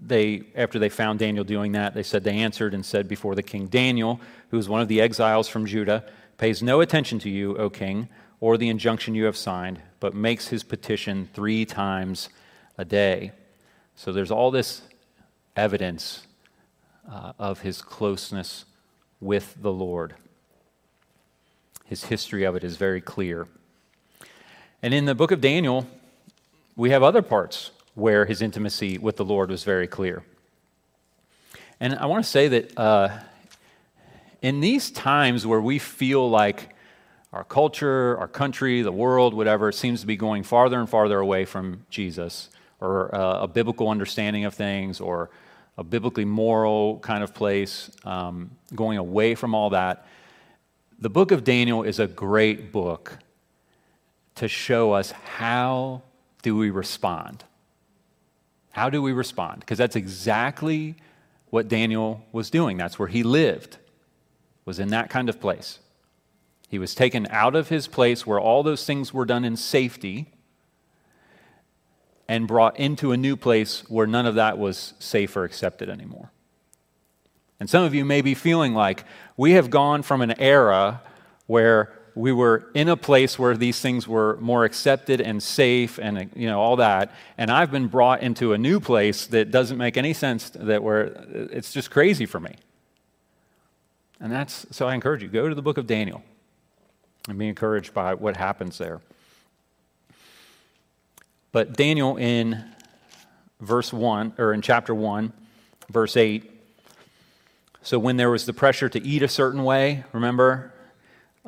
they, 0.00 0.42
after 0.54 0.78
they 0.78 0.88
found 0.88 1.18
Daniel 1.18 1.44
doing 1.44 1.72
that, 1.72 1.94
they 1.94 2.02
said, 2.02 2.22
They 2.24 2.38
answered 2.38 2.74
and 2.74 2.84
said 2.84 3.08
before 3.08 3.34
the 3.34 3.42
king, 3.42 3.66
Daniel, 3.66 4.20
who 4.50 4.58
is 4.58 4.68
one 4.68 4.80
of 4.80 4.88
the 4.88 5.00
exiles 5.00 5.48
from 5.48 5.66
Judah, 5.66 6.04
pays 6.36 6.62
no 6.62 6.80
attention 6.80 7.18
to 7.20 7.30
you, 7.30 7.56
O 7.56 7.68
king, 7.68 8.08
or 8.40 8.56
the 8.56 8.68
injunction 8.68 9.14
you 9.14 9.24
have 9.24 9.36
signed, 9.36 9.80
but 9.98 10.14
makes 10.14 10.48
his 10.48 10.62
petition 10.62 11.28
three 11.34 11.64
times 11.64 12.28
a 12.76 12.84
day. 12.84 13.32
So 13.96 14.12
there's 14.12 14.30
all 14.30 14.52
this 14.52 14.82
evidence 15.56 16.26
uh, 17.10 17.32
of 17.38 17.62
his 17.62 17.82
closeness 17.82 18.64
with 19.20 19.56
the 19.60 19.72
Lord. 19.72 20.14
His 21.84 22.04
history 22.04 22.44
of 22.44 22.54
it 22.54 22.62
is 22.62 22.76
very 22.76 23.00
clear. 23.00 23.48
And 24.80 24.94
in 24.94 25.06
the 25.06 25.14
book 25.14 25.32
of 25.32 25.40
Daniel, 25.40 25.88
we 26.76 26.90
have 26.90 27.02
other 27.02 27.22
parts 27.22 27.72
where 27.94 28.26
his 28.26 28.40
intimacy 28.40 28.96
with 28.96 29.16
the 29.16 29.24
Lord 29.24 29.50
was 29.50 29.64
very 29.64 29.88
clear. 29.88 30.22
And 31.80 31.96
I 31.96 32.06
want 32.06 32.24
to 32.24 32.30
say 32.30 32.46
that 32.46 32.78
uh, 32.78 33.18
in 34.40 34.60
these 34.60 34.92
times 34.92 35.44
where 35.44 35.60
we 35.60 35.80
feel 35.80 36.30
like 36.30 36.76
our 37.32 37.42
culture, 37.42 38.16
our 38.18 38.28
country, 38.28 38.82
the 38.82 38.92
world, 38.92 39.34
whatever, 39.34 39.72
seems 39.72 40.00
to 40.02 40.06
be 40.06 40.16
going 40.16 40.44
farther 40.44 40.78
and 40.78 40.88
farther 40.88 41.18
away 41.18 41.44
from 41.44 41.84
Jesus 41.90 42.48
or 42.80 43.12
uh, 43.12 43.42
a 43.42 43.48
biblical 43.48 43.88
understanding 43.88 44.44
of 44.44 44.54
things 44.54 45.00
or 45.00 45.28
a 45.76 45.82
biblically 45.82 46.24
moral 46.24 47.00
kind 47.00 47.24
of 47.24 47.34
place, 47.34 47.90
um, 48.04 48.50
going 48.74 48.96
away 48.96 49.34
from 49.34 49.54
all 49.56 49.70
that, 49.70 50.06
the 51.00 51.10
book 51.10 51.32
of 51.32 51.42
Daniel 51.42 51.82
is 51.82 51.98
a 51.98 52.06
great 52.06 52.70
book 52.70 53.18
to 54.38 54.48
show 54.48 54.92
us 54.92 55.10
how 55.10 56.02
do 56.42 56.56
we 56.56 56.70
respond. 56.70 57.44
How 58.70 58.90
do 58.90 59.02
we 59.02 59.12
respond? 59.12 59.60
Because 59.60 59.78
that's 59.78 59.96
exactly 59.96 60.96
what 61.50 61.68
Daniel 61.68 62.24
was 62.32 62.50
doing. 62.50 62.76
That's 62.76 62.98
where 62.98 63.08
he 63.08 63.22
lived, 63.22 63.78
was 64.64 64.78
in 64.78 64.88
that 64.88 65.10
kind 65.10 65.28
of 65.28 65.40
place. 65.40 65.80
He 66.68 66.78
was 66.78 66.94
taken 66.94 67.26
out 67.30 67.56
of 67.56 67.68
his 67.68 67.88
place 67.88 68.26
where 68.26 68.38
all 68.38 68.62
those 68.62 68.84
things 68.84 69.12
were 69.12 69.24
done 69.24 69.44
in 69.44 69.56
safety 69.56 70.32
and 72.28 72.46
brought 72.46 72.78
into 72.78 73.10
a 73.10 73.16
new 73.16 73.36
place 73.36 73.88
where 73.88 74.06
none 74.06 74.26
of 74.26 74.34
that 74.34 74.58
was 74.58 74.92
safe 74.98 75.34
or 75.36 75.44
accepted 75.44 75.88
anymore. 75.88 76.30
And 77.58 77.68
some 77.68 77.84
of 77.84 77.94
you 77.94 78.04
may 78.04 78.20
be 78.20 78.34
feeling 78.34 78.74
like 78.74 79.04
we 79.36 79.52
have 79.52 79.70
gone 79.70 80.02
from 80.02 80.20
an 80.20 80.38
era 80.38 81.00
where 81.46 81.97
we 82.18 82.32
were 82.32 82.68
in 82.74 82.88
a 82.88 82.96
place 82.96 83.38
where 83.38 83.56
these 83.56 83.80
things 83.80 84.08
were 84.08 84.36
more 84.40 84.64
accepted 84.64 85.20
and 85.20 85.40
safe 85.40 85.98
and 85.98 86.28
you 86.34 86.48
know 86.48 86.60
all 86.60 86.74
that. 86.76 87.14
And 87.38 87.48
i've 87.48 87.70
been 87.70 87.86
brought 87.86 88.22
into 88.22 88.52
a 88.52 88.58
new 88.58 88.80
place 88.80 89.26
that 89.28 89.52
doesn't 89.52 89.78
make 89.78 89.96
any 89.96 90.12
sense 90.12 90.50
that 90.50 90.82
where 90.82 91.16
uh, 91.16 91.46
it's 91.52 91.72
just 91.72 91.92
crazy 91.92 92.26
for 92.26 92.40
me. 92.40 92.56
And 94.20 94.32
that's 94.32 94.66
so 94.72 94.88
i 94.88 94.94
encourage 94.94 95.22
you 95.22 95.28
go 95.28 95.48
to 95.48 95.54
the 95.54 95.62
book 95.62 95.78
of 95.78 95.86
daniel 95.86 96.22
and 97.28 97.38
be 97.38 97.46
encouraged 97.46 97.94
by 97.94 98.14
what 98.14 98.36
happens 98.36 98.78
there. 98.78 99.00
But 101.52 101.76
daniel 101.76 102.16
in 102.16 102.64
verse 103.60 103.92
1 103.92 104.34
or 104.38 104.52
in 104.52 104.60
chapter 104.60 104.92
1 104.92 105.32
verse 105.88 106.16
8 106.16 106.50
so 107.82 107.96
when 107.96 108.16
there 108.16 108.30
was 108.30 108.44
the 108.44 108.52
pressure 108.52 108.88
to 108.88 109.00
eat 109.04 109.22
a 109.22 109.28
certain 109.28 109.62
way 109.62 110.04
remember 110.12 110.72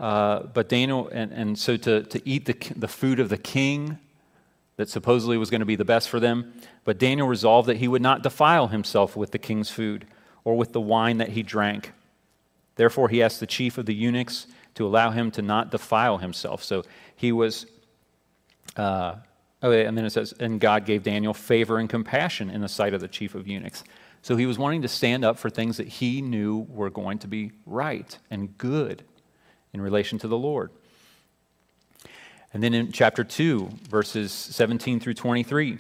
uh, 0.01 0.45
but 0.55 0.71
Daniel, 0.71 1.09
and, 1.13 1.31
and 1.31 1.59
so 1.59 1.77
to, 1.77 2.03
to 2.05 2.29
eat 2.29 2.47
the, 2.47 2.57
the 2.75 2.89
food 2.89 3.21
of 3.21 3.29
the 3.29 3.37
king 3.37 3.99
that 4.77 4.89
supposedly 4.89 5.37
was 5.37 5.51
going 5.51 5.61
to 5.61 5.67
be 5.67 5.77
the 5.77 5.85
best 5.85 6.09
for 6.09 6.19
them, 6.19 6.55
but 6.85 6.99
Daniel 6.99 7.29
resolved 7.29 7.69
that 7.69 7.77
he 7.77 7.87
would 7.87 8.01
not 8.01 8.23
defile 8.23 8.69
himself 8.69 9.15
with 9.15 9.31
the 9.31 9.39
king's 9.39 9.69
food 9.69 10.07
or 10.43 10.57
with 10.57 10.73
the 10.73 10.81
wine 10.81 11.19
that 11.19 11.29
he 11.29 11.43
drank. 11.43 11.93
Therefore, 12.77 13.11
he 13.11 13.23
asked 13.23 13.41
the 13.41 13.47
chief 13.47 13.77
of 13.77 13.85
the 13.85 13.95
eunuchs 13.95 14.47
to 14.77 14.87
allow 14.87 15.11
him 15.11 15.31
to 15.33 15.43
not 15.43 15.71
defile 15.71 16.17
himself. 16.17 16.65
So 16.65 16.83
he 17.15 17.31
was, 17.31 17.67
uh, 18.77 19.17
Oh, 19.63 19.73
and 19.73 19.97
then 19.97 20.07
it 20.07 20.11
says, 20.11 20.33
and 20.41 20.59
God 20.59 20.87
gave 20.87 21.03
Daniel 21.03 21.35
favor 21.35 21.79
and 21.79 21.87
compassion 21.87 22.49
in 22.49 22.63
the 22.63 22.69
sight 22.69 22.95
of 22.95 23.03
the 23.03 23.09
chief 23.09 23.35
of 23.35 23.47
eunuchs. 23.47 23.85
So 24.23 24.37
he 24.37 24.47
was 24.47 24.59
wanting 24.59 24.81
to 24.81 24.89
stand 24.89 25.23
up 25.23 25.39
for 25.39 25.51
things 25.51 25.77
that 25.77 25.87
he 25.87 26.23
knew 26.23 26.67
were 26.71 26.89
going 26.89 27.19
to 27.19 27.29
be 27.29 27.53
right 27.67 28.19
and 28.31 28.57
good 28.57 29.05
in 29.73 29.81
relation 29.81 30.19
to 30.19 30.29
the 30.29 30.39
Lord. 30.39 30.71
And 32.53 32.63
then 32.63 32.75
in 32.75 32.91
chapter 32.91 33.23
2, 33.23 33.69
verses 33.89 34.33
17 34.33 34.99
through 34.99 35.15
23, 35.15 35.79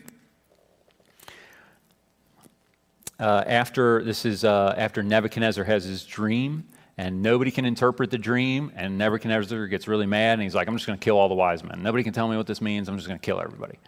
uh, 3.19 3.45
after 3.47 4.03
this 4.03 4.25
is 4.25 4.45
uh, 4.45 4.75
after 4.79 5.03
Nebuchadnezzar 5.03 5.65
has 5.65 5.85
his 5.85 6.05
dream, 6.05 6.65
and 6.97 7.23
nobody 7.23 7.51
can 7.51 7.65
interpret 7.65 8.11
the 8.11 8.19
dream, 8.19 8.73
and 8.77 8.97
Nebuchadnezzar 8.97 9.67
gets 9.67 9.89
really 9.89 10.07
mad, 10.07 10.35
and 10.35 10.43
he's 10.43 10.55
like, 10.55 10.69
"I'm 10.69 10.75
just 10.75 10.87
going 10.87 10.99
to 10.99 11.05
kill 11.05 11.19
all 11.19 11.29
the 11.29 11.35
wise 11.35 11.63
men. 11.63 11.83
Nobody 11.83 12.03
can 12.03 12.13
tell 12.13 12.29
me 12.29 12.37
what 12.37 12.47
this 12.47 12.61
means. 12.61 12.89
I'm 12.89 12.97
just 12.97 13.09
going 13.09 13.19
to 13.19 13.25
kill 13.25 13.41
everybody." 13.41 13.79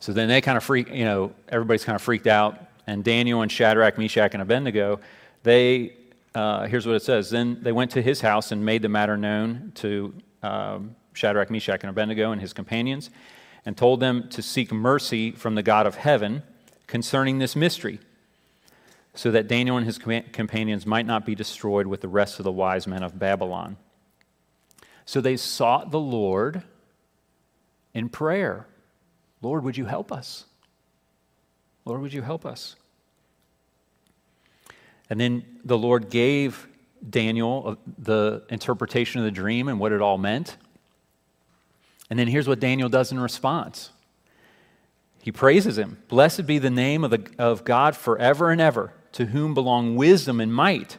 So 0.00 0.12
then 0.12 0.28
they 0.28 0.40
kind 0.40 0.56
of 0.56 0.64
freak, 0.64 0.90
you 0.90 1.04
know, 1.04 1.32
everybody's 1.48 1.84
kind 1.84 1.94
of 1.94 2.02
freaked 2.02 2.26
out, 2.26 2.58
and 2.86 3.04
Daniel 3.04 3.42
and 3.42 3.52
Shadrach, 3.52 3.96
Meshach, 3.96 4.34
and 4.34 4.42
Abednego, 4.42 4.98
they 5.44 5.92
uh, 6.34 6.66
here's 6.66 6.86
what 6.86 6.96
it 6.96 7.02
says. 7.02 7.30
Then 7.30 7.58
they 7.62 7.72
went 7.72 7.92
to 7.92 8.02
his 8.02 8.20
house 8.20 8.52
and 8.52 8.64
made 8.64 8.82
the 8.82 8.88
matter 8.88 9.16
known 9.16 9.72
to 9.76 10.14
um, 10.42 10.96
Shadrach, 11.12 11.50
Meshach, 11.50 11.82
and 11.82 11.90
Abednego 11.90 12.32
and 12.32 12.40
his 12.40 12.52
companions, 12.52 13.10
and 13.64 13.76
told 13.76 14.00
them 14.00 14.28
to 14.30 14.42
seek 14.42 14.72
mercy 14.72 15.30
from 15.30 15.54
the 15.54 15.62
God 15.62 15.86
of 15.86 15.94
heaven 15.96 16.42
concerning 16.86 17.38
this 17.38 17.56
mystery 17.56 17.98
so 19.14 19.30
that 19.30 19.46
Daniel 19.46 19.76
and 19.76 19.86
his 19.86 19.98
companions 19.98 20.86
might 20.86 21.06
not 21.06 21.24
be 21.24 21.34
destroyed 21.34 21.86
with 21.86 22.00
the 22.00 22.08
rest 22.08 22.40
of 22.40 22.44
the 22.44 22.52
wise 22.52 22.86
men 22.86 23.02
of 23.02 23.18
Babylon. 23.18 23.76
So 25.06 25.20
they 25.20 25.36
sought 25.36 25.90
the 25.90 26.00
Lord 26.00 26.62
in 27.92 28.08
prayer 28.08 28.66
Lord, 29.40 29.62
would 29.62 29.76
you 29.76 29.84
help 29.84 30.10
us? 30.10 30.46
Lord, 31.84 32.00
would 32.00 32.14
you 32.14 32.22
help 32.22 32.46
us? 32.46 32.76
And 35.14 35.20
then 35.20 35.44
the 35.64 35.78
Lord 35.78 36.10
gave 36.10 36.66
Daniel 37.08 37.62
uh, 37.64 37.90
the 37.98 38.42
interpretation 38.48 39.20
of 39.20 39.24
the 39.24 39.30
dream 39.30 39.68
and 39.68 39.78
what 39.78 39.92
it 39.92 40.00
all 40.02 40.18
meant. 40.18 40.56
And 42.10 42.18
then 42.18 42.26
here's 42.26 42.48
what 42.48 42.58
Daniel 42.58 42.88
does 42.88 43.12
in 43.12 43.20
response 43.20 43.92
he 45.22 45.30
praises 45.30 45.78
him. 45.78 46.02
Blessed 46.08 46.46
be 46.46 46.58
the 46.58 46.68
name 46.68 47.04
of, 47.04 47.12
the, 47.12 47.30
of 47.38 47.62
God 47.62 47.94
forever 47.94 48.50
and 48.50 48.60
ever 48.60 48.92
to 49.12 49.26
whom 49.26 49.54
belong 49.54 49.94
wisdom 49.94 50.40
and 50.40 50.52
might. 50.52 50.98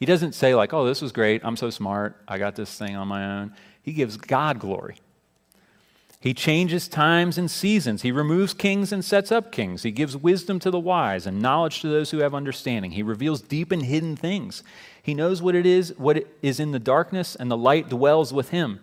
He 0.00 0.04
doesn't 0.04 0.32
say, 0.32 0.56
like, 0.56 0.72
oh, 0.72 0.84
this 0.84 1.00
was 1.00 1.12
great. 1.12 1.44
I'm 1.44 1.56
so 1.56 1.70
smart. 1.70 2.20
I 2.26 2.38
got 2.38 2.56
this 2.56 2.76
thing 2.76 2.96
on 2.96 3.06
my 3.06 3.38
own. 3.38 3.54
He 3.82 3.92
gives 3.92 4.16
God 4.16 4.58
glory. 4.58 4.96
He 6.24 6.32
changes 6.32 6.88
times 6.88 7.36
and 7.36 7.50
seasons. 7.50 8.00
He 8.00 8.10
removes 8.10 8.54
kings 8.54 8.92
and 8.92 9.04
sets 9.04 9.30
up 9.30 9.52
kings. 9.52 9.82
He 9.82 9.90
gives 9.90 10.16
wisdom 10.16 10.58
to 10.60 10.70
the 10.70 10.80
wise 10.80 11.26
and 11.26 11.42
knowledge 11.42 11.82
to 11.82 11.88
those 11.88 12.12
who 12.12 12.20
have 12.20 12.34
understanding. 12.34 12.92
He 12.92 13.02
reveals 13.02 13.42
deep 13.42 13.70
and 13.70 13.82
hidden 13.82 14.16
things. 14.16 14.62
He 15.02 15.12
knows 15.12 15.42
what 15.42 15.54
it 15.54 15.66
is, 15.66 15.92
what 15.98 16.26
is 16.40 16.60
in 16.60 16.72
the 16.72 16.78
darkness, 16.78 17.36
and 17.36 17.50
the 17.50 17.58
light 17.58 17.90
dwells 17.90 18.32
with 18.32 18.48
him. 18.48 18.80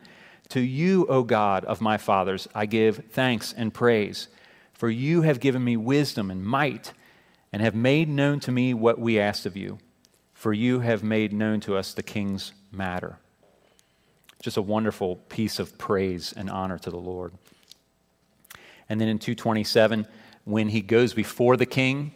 To 0.50 0.60
you, 0.60 1.08
O 1.08 1.24
God 1.24 1.66
of 1.66 1.82
my 1.82 1.98
fathers, 1.98 2.48
I 2.54 2.68
give 2.68 3.06
thanks 3.10 3.54
and 3.54 3.74
praise, 3.74 4.28
for 4.72 4.92
you 4.92 5.24
have 5.24 5.40
given 5.40 5.64
me 5.64 5.76
wisdom 5.76 6.30
and 6.30 6.46
might 6.46 6.94
and 7.52 7.64
have 7.64 7.74
made 7.74 8.08
known 8.08 8.40
to 8.42 8.52
me 8.52 8.76
what 8.76 9.00
we 9.00 9.20
asked 9.20 9.48
of 9.48 9.58
you, 9.58 9.80
for 10.36 10.54
you 10.54 10.82
have 10.82 11.02
made 11.02 11.34
known 11.34 11.60
to 11.62 11.76
us 11.76 11.92
the 11.92 12.04
king's 12.04 12.54
matter. 12.72 13.18
Just 14.42 14.58
a 14.58 14.62
wonderful 14.62 15.18
piece 15.30 15.60
of 15.60 15.78
praise 15.78 16.34
and 16.36 16.50
honor 16.50 16.80
to 16.80 16.90
the 16.90 16.98
Lord. 16.98 17.34
And 18.90 19.00
then 19.00 19.08
in 19.08 19.20
227, 19.20 20.08
when 20.44 20.70
he 20.70 20.82
goes 20.82 21.14
before 21.14 21.56
the 21.56 21.66
king, 21.66 22.14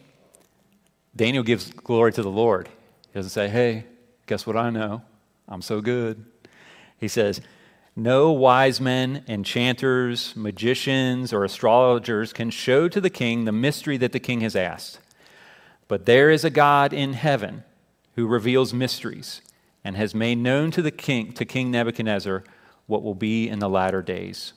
Daniel 1.16 1.44
gives 1.44 1.72
glory 1.72 2.12
to 2.14 2.24
the 2.24 2.30
Lord. 2.30 2.68
He 3.08 3.14
doesn't 3.14 3.30
say, 3.30 3.48
Hey, 3.48 3.86
guess 4.26 4.46
what 4.46 4.58
I 4.58 4.70
know? 4.70 5.04
I'm 5.48 5.62
so 5.62 5.82
good. 5.82 6.26
He 6.98 7.08
says, 7.08 7.42
No 7.96 8.32
wise 8.32 8.82
men, 8.82 9.24
enchanters, 9.28 10.36
magicians, 10.36 11.32
or 11.32 11.46
astrologers 11.46 12.34
can 12.34 12.50
show 12.50 12.90
to 12.90 13.00
the 13.00 13.10
king 13.10 13.46
the 13.46 13.52
mystery 13.52 13.98
that 13.98 14.12
the 14.12 14.20
king 14.20 14.42
has 14.42 14.56
asked. 14.56 15.00
But 15.88 16.06
there 16.06 16.32
is 16.32 16.44
a 16.44 16.50
God 16.50 16.92
in 16.92 17.14
heaven 17.14 17.64
who 18.16 18.26
reveals 18.26 18.74
mysteries 18.74 19.42
and 19.86 19.96
has 19.96 20.16
made 20.16 20.40
known 20.40 20.72
to 20.72 20.82
the 20.82 20.90
king 20.90 21.32
to 21.32 21.46
King 21.46 21.70
Nebuchadnezzar 21.70 22.44
what 22.88 23.04
will 23.04 23.14
be 23.14 23.48
in 23.48 23.60
the 23.60 23.70
latter 23.70 24.02
days. 24.02 24.54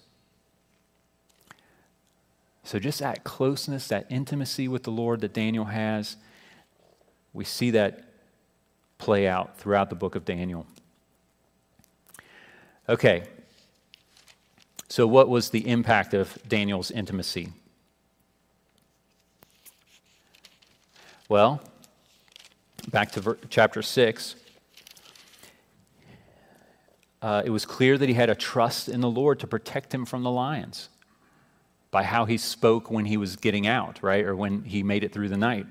So 2.64 2.79
just 2.79 2.99
that 3.01 3.25
closeness, 3.25 3.88
that 3.88 4.07
intimacy 4.09 4.69
with 4.69 4.85
the 4.85 4.91
Lord 4.91 5.21
that 5.21 5.35
Daniel 5.35 5.67
has, 5.67 6.17
we 7.35 7.45
see 7.45 7.71
that 7.73 8.05
play 8.97 9.29
out 9.29 9.59
throughout 9.59 9.91
the 9.91 9.97
book 9.97 10.14
of 10.14 10.25
Daniel. 10.25 10.67
Okay. 12.88 13.25
So 14.88 15.07
what 15.07 15.29
was 15.29 15.51
the 15.51 15.69
impact 15.69 16.14
of 16.14 16.38
Daniel's 16.49 16.91
intimacy? 16.91 17.53
Well, 21.29 21.61
back 22.91 23.12
to 23.12 23.21
ver- 23.21 23.38
chapter 23.51 23.83
6. 23.83 24.35
Uh, 27.20 27.42
it 27.44 27.50
was 27.50 27.66
clear 27.66 27.98
that 27.98 28.09
he 28.09 28.14
had 28.14 28.31
a 28.31 28.35
trust 28.35 28.88
in 28.88 29.00
the 29.00 29.11
Lord 29.11 29.40
to 29.40 29.46
protect 29.46 29.92
him 29.92 30.04
from 30.04 30.22
the 30.22 30.31
lions 30.31 30.88
by 31.90 32.02
how 32.02 32.26
he 32.26 32.37
spoke 32.37 32.90
when 32.90 33.07
he 33.07 33.16
was 33.16 33.37
getting 33.37 33.66
out, 33.66 33.98
right? 34.02 34.24
Or 34.24 34.37
when 34.37 34.62
he 34.62 34.83
made 34.83 35.02
it 35.02 35.12
through 35.12 35.28
the 35.28 35.37
night. 35.37 35.66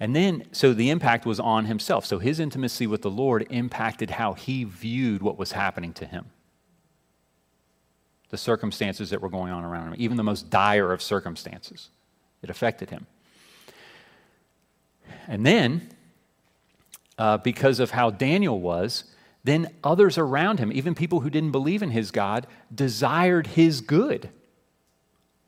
And 0.00 0.16
then, 0.16 0.46
so 0.52 0.72
the 0.72 0.90
impact 0.90 1.26
was 1.26 1.38
on 1.38 1.66
himself. 1.66 2.06
So 2.06 2.18
his 2.18 2.40
intimacy 2.40 2.86
with 2.86 3.02
the 3.02 3.10
Lord 3.10 3.46
impacted 3.50 4.10
how 4.10 4.32
he 4.32 4.64
viewed 4.64 5.22
what 5.22 5.38
was 5.38 5.52
happening 5.52 5.92
to 5.94 6.06
him. 6.06 6.26
The 8.30 8.38
circumstances 8.38 9.10
that 9.10 9.20
were 9.20 9.28
going 9.28 9.52
on 9.52 9.64
around 9.64 9.88
him, 9.88 9.94
even 9.98 10.16
the 10.16 10.24
most 10.24 10.50
dire 10.50 10.92
of 10.92 11.02
circumstances. 11.02 11.90
It 12.42 12.50
affected 12.50 12.90
him. 12.90 13.06
And 15.28 15.46
then, 15.46 15.90
uh, 17.18 17.38
because 17.38 17.80
of 17.80 17.90
how 17.90 18.10
Daniel 18.10 18.60
was, 18.60 19.04
then 19.44 19.72
others 19.82 20.18
around 20.18 20.58
him, 20.58 20.72
even 20.72 20.94
people 20.94 21.20
who 21.20 21.30
didn't 21.30 21.50
believe 21.50 21.82
in 21.82 21.90
his 21.90 22.10
God, 22.10 22.46
desired 22.72 23.48
his 23.48 23.80
good. 23.80 24.30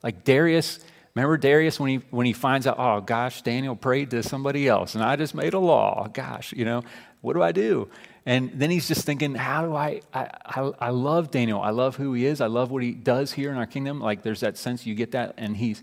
Like 0.03 0.24
Darius, 0.24 0.81
remember 1.14 1.37
Darius 1.37 1.79
when 1.79 1.90
he, 1.90 1.96
when 2.11 2.27
he 2.27 2.33
finds 2.33 2.66
out, 2.66 2.77
oh 2.79 3.00
gosh, 3.00 3.42
Daniel 3.42 3.77
prayed 3.77 4.11
to 4.11 4.22
somebody 4.22 4.68
else 4.68 4.94
and 4.94 5.05
I 5.05 5.16
just 5.16 5.35
made 5.35 5.55
a 5.55 5.59
law. 5.59 6.09
Gosh, 6.12 6.53
you 6.53 6.64
know, 6.64 6.83
what 7.20 7.35
do 7.35 7.42
I 7.42 7.53
do? 7.53 7.88
And 8.27 8.50
then 8.55 8.70
he's 8.70 8.88
just 8.88 9.05
thinking, 9.05 9.35
how 9.35 9.64
do 9.64 9.74
I, 9.74 10.00
I, 10.12 10.31
I, 10.44 10.72
I 10.81 10.90
love 10.90 11.31
Daniel. 11.31 11.61
I 11.61 11.70
love 11.70 11.96
who 11.96 12.14
he 12.14 12.27
is. 12.27 12.40
I 12.40 12.46
love 12.46 12.70
what 12.70 12.83
he 12.83 12.92
does 12.92 13.33
here 13.33 13.50
in 13.50 13.57
our 13.57 13.66
kingdom. 13.66 14.00
Like 14.00 14.22
there's 14.22 14.40
that 14.40 14.57
sense 14.57 14.87
you 14.87 14.94
get 14.94 15.12
that. 15.12 15.35
And 15.37 15.57
he's, 15.57 15.83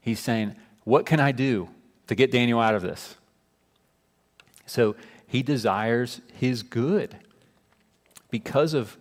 he's 0.00 0.20
saying, 0.20 0.54
What 0.84 1.04
can 1.04 1.20
I 1.20 1.32
do 1.32 1.68
to 2.06 2.14
get 2.14 2.30
Daniel 2.30 2.60
out 2.60 2.74
of 2.74 2.82
this? 2.82 3.16
So 4.66 4.94
he 5.30 5.42
desires 5.42 6.20
his 6.34 6.62
good 6.62 7.16
because 8.30 8.74
of 8.74 8.96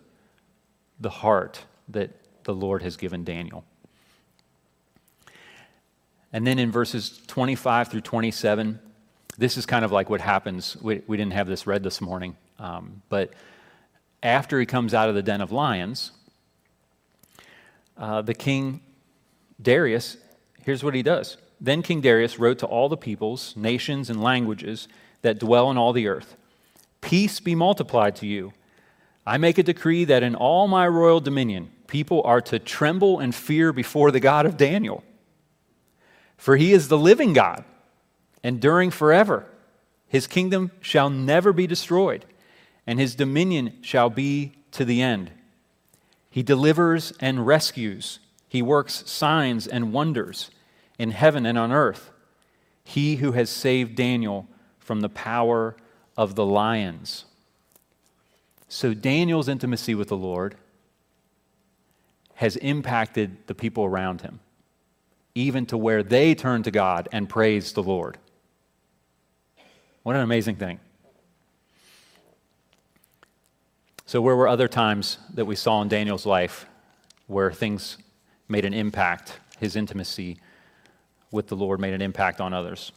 the 1.00 1.10
heart 1.10 1.65
that 1.88 2.12
the 2.44 2.54
Lord 2.54 2.82
has 2.84 2.98
given 2.98 3.24
Daniel. 3.24 3.63
And 6.32 6.46
then 6.46 6.60
in 6.60 6.72
verses 6.72 7.20
25 7.28 7.88
through 7.89 8.02
27, 8.02 8.80
this 9.38 9.58
is 9.58 9.65
kind 9.65 9.84
of 9.84 9.92
like 9.92 10.10
what 10.10 10.22
happens. 10.22 10.78
We, 10.82 11.02
we 11.08 11.18
didn't 11.18 11.34
have 11.34 11.48
this 11.48 11.65
read 11.65 11.84
this 11.84 12.00
morning, 12.00 12.36
um, 12.60 13.02
but 13.10 13.34
after 14.22 14.60
he 14.60 14.65
comes 14.65 14.94
out 14.94 15.10
of 15.10 15.15
the 15.15 15.24
den 15.24 15.42
of 15.42 15.52
lions, 15.52 16.12
uh, 17.98 18.22
the 18.22 18.34
king 18.34 18.82
Darius 19.62 20.18
Here's 20.70 20.84
what 20.84 20.94
he 20.94 21.02
does. 21.02 21.38
Then 21.60 21.82
King 21.82 22.00
Darius 22.00 22.38
wrote 22.38 22.60
to 22.60 22.68
all 22.68 22.89
the 22.89 22.96
peoples, 22.96 23.56
nations, 23.58 24.10
and 24.10 24.22
languages 24.22 24.88
that 25.22 25.40
dwell 25.40 25.70
in 25.72 25.78
all 25.78 25.94
the 25.94 26.08
earth 26.08 26.36
Peace 27.02 27.40
be 27.40 27.56
multiplied 27.56 28.16
to 28.18 28.28
you. 28.28 28.52
I 29.26 29.38
make 29.38 29.58
a 29.58 29.64
decree 29.64 30.04
that 30.06 30.22
in 30.22 30.36
all 30.36 30.68
my 30.68 30.86
royal 30.88 31.22
dominion, 31.22 31.72
people 31.88 32.22
are 32.24 32.42
to 32.42 32.60
tremble 32.60 33.20
and 33.20 33.34
fear 33.34 33.72
before 33.72 34.12
the 34.12 34.20
God 34.20 34.46
of 34.46 34.58
Daniel. 34.58 35.04
For 36.36 36.58
he 36.58 36.74
is 36.74 36.88
the 36.88 36.98
living 36.98 37.32
God, 37.32 37.64
enduring 38.44 38.92
forever. 38.92 39.46
His 40.08 40.28
kingdom 40.28 40.72
shall 40.82 41.10
never 41.10 41.54
be 41.54 41.68
destroyed, 41.68 42.26
and 42.86 43.00
his 43.00 43.16
dominion 43.16 43.78
shall 43.82 44.10
be 44.10 44.54
to 44.72 44.84
the 44.84 45.02
end. 45.02 45.32
He 46.30 46.44
delivers 46.44 47.14
and 47.22 47.48
rescues 47.48 48.20
he 48.50 48.64
works 48.64 49.04
signs 49.10 49.68
and 49.68 49.94
wonders 49.94 50.50
in 50.98 51.12
heaven 51.12 51.46
and 51.46 51.58
on 51.58 51.72
earth. 51.72 52.10
He 52.84 53.18
who 53.18 53.34
has 53.34 53.50
saved 53.50 53.96
Daniel 53.96 54.48
from 54.89 55.02
the 55.02 55.10
power 55.10 55.75
of 56.17 56.34
the 56.34 56.43
lions. 56.43 57.25
So, 58.69 58.95
Daniel's 58.95 59.47
intimacy 59.47 59.93
with 59.93 60.08
the 60.08 60.17
Lord 60.17 60.56
has 62.34 62.56
impacted 62.56 63.38
the 63.45 63.54
people 63.54 63.86
around 63.86 64.21
him, 64.21 64.39
even 65.36 65.67
to 65.67 65.78
where 65.78 66.02
they 66.02 66.34
turn 66.34 66.63
to 66.63 66.71
God 66.71 67.08
and 67.12 67.30
praise 67.30 67.73
the 67.73 67.84
Lord. 67.84 68.17
What 70.02 70.15
an 70.15 70.23
amazing 70.23 70.56
thing. 70.56 70.80
So, 74.08 74.21
where 74.21 74.36
were 74.36 74.47
other 74.47 74.67
times 74.67 75.19
that 75.36 75.45
we 75.45 75.56
saw 75.56 75.84
in 75.84 75.88
Daniel's 75.88 76.25
life 76.25 76.65
where 77.28 77.52
things 77.52 77.99
made 78.47 78.65
an 78.65 78.73
impact, 78.73 79.39
his 79.60 79.75
intimacy 79.75 80.39
with 81.30 81.47
the 81.47 81.56
Lord 81.56 81.80
made 81.80 81.93
an 81.93 82.02
impact 82.02 82.41
on 82.41 82.56
others? 82.56 82.91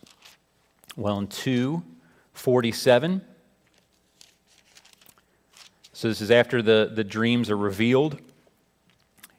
Well, 0.96 1.18
in 1.18 1.26
247, 1.26 3.22
so 5.92 6.08
this 6.08 6.20
is 6.20 6.30
after 6.30 6.62
the, 6.62 6.90
the 6.92 7.04
dreams 7.04 7.50
are 7.50 7.56
revealed. 7.56 8.18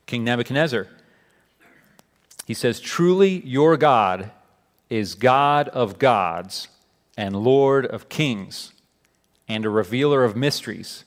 King 0.06 0.24
Nebuchadnezzar, 0.24 0.88
he 2.46 2.54
says, 2.54 2.80
Truly 2.80 3.46
your 3.46 3.78
God 3.78 4.32
is 4.90 5.16
God 5.16 5.70
of 5.70 6.00
gods 6.00 6.68
and 7.18 7.36
Lord 7.36 7.86
of 7.86 8.10
kings 8.10 8.74
and 9.48 9.66
a 9.66 9.70
revealer 9.70 10.24
of 10.24 10.36
mysteries 10.36 11.06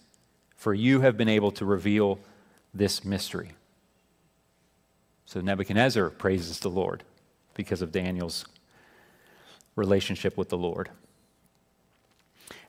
for 0.57 0.75
you 0.75 1.03
have 1.03 1.17
been 1.17 1.29
able 1.29 1.53
to 1.53 1.65
reveal 1.65 2.19
this 2.75 3.05
mystery. 3.05 3.53
So 5.25 5.41
Nebuchadnezzar 5.41 6.11
praises 6.11 6.59
the 6.59 6.69
Lord 6.69 7.05
because 7.55 7.83
of 7.83 7.93
Daniel's 7.93 8.45
relationship 9.77 10.37
with 10.37 10.49
the 10.49 10.59
Lord. 10.59 10.91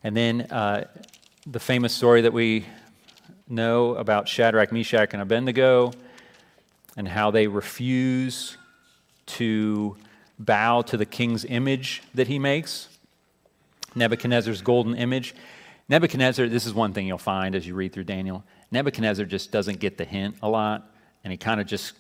And 0.04 0.16
then 0.16 0.42
uh, 0.42 0.86
the 1.46 1.60
famous 1.60 1.94
story 1.94 2.22
that 2.22 2.34
we 2.34 2.66
know 3.50 3.96
about 3.96 4.28
Shadrach, 4.28 4.72
Meshach, 4.72 5.14
and 5.14 5.22
Abednego 5.22 5.94
and 6.96 7.08
how 7.08 7.32
they 7.32 7.48
refuse 7.48 8.58
to 9.26 9.96
bow 10.40 10.82
to 10.84 10.98
the 10.98 11.06
king's 11.06 11.46
image 11.46 12.04
that 12.14 12.28
he 12.28 12.40
makes, 12.40 12.90
Nebuchadnezzar's 13.96 14.62
golden 14.62 14.96
image. 14.96 15.34
Nebuchadnezzar, 15.90 16.48
this 16.48 16.66
is 16.66 16.74
one 16.74 16.94
thing 16.94 17.08
you'll 17.08 17.18
find 17.18 17.56
as 17.56 17.66
you 17.66 17.74
read 17.74 17.94
through 17.94 18.04
Daniel. 18.04 18.44
Nebuchadnezzar 18.72 19.26
just 19.26 19.52
doesn't 19.52 19.80
get 19.80 19.98
the 19.98 20.06
hint 20.06 20.36
a 20.42 20.50
lot, 20.50 20.92
and 21.24 21.32
he 21.32 21.38
kind 21.38 21.62
of 21.62 21.68
just 21.68 21.94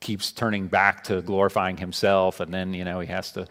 keeps 0.00 0.32
turning 0.32 0.66
back 0.66 1.04
to 1.04 1.22
glorifying 1.22 1.76
himself, 1.76 2.40
and 2.40 2.52
then, 2.52 2.74
you 2.74 2.84
know, 2.84 3.00
he 3.00 3.08
has 3.08 3.32
to. 3.32 3.46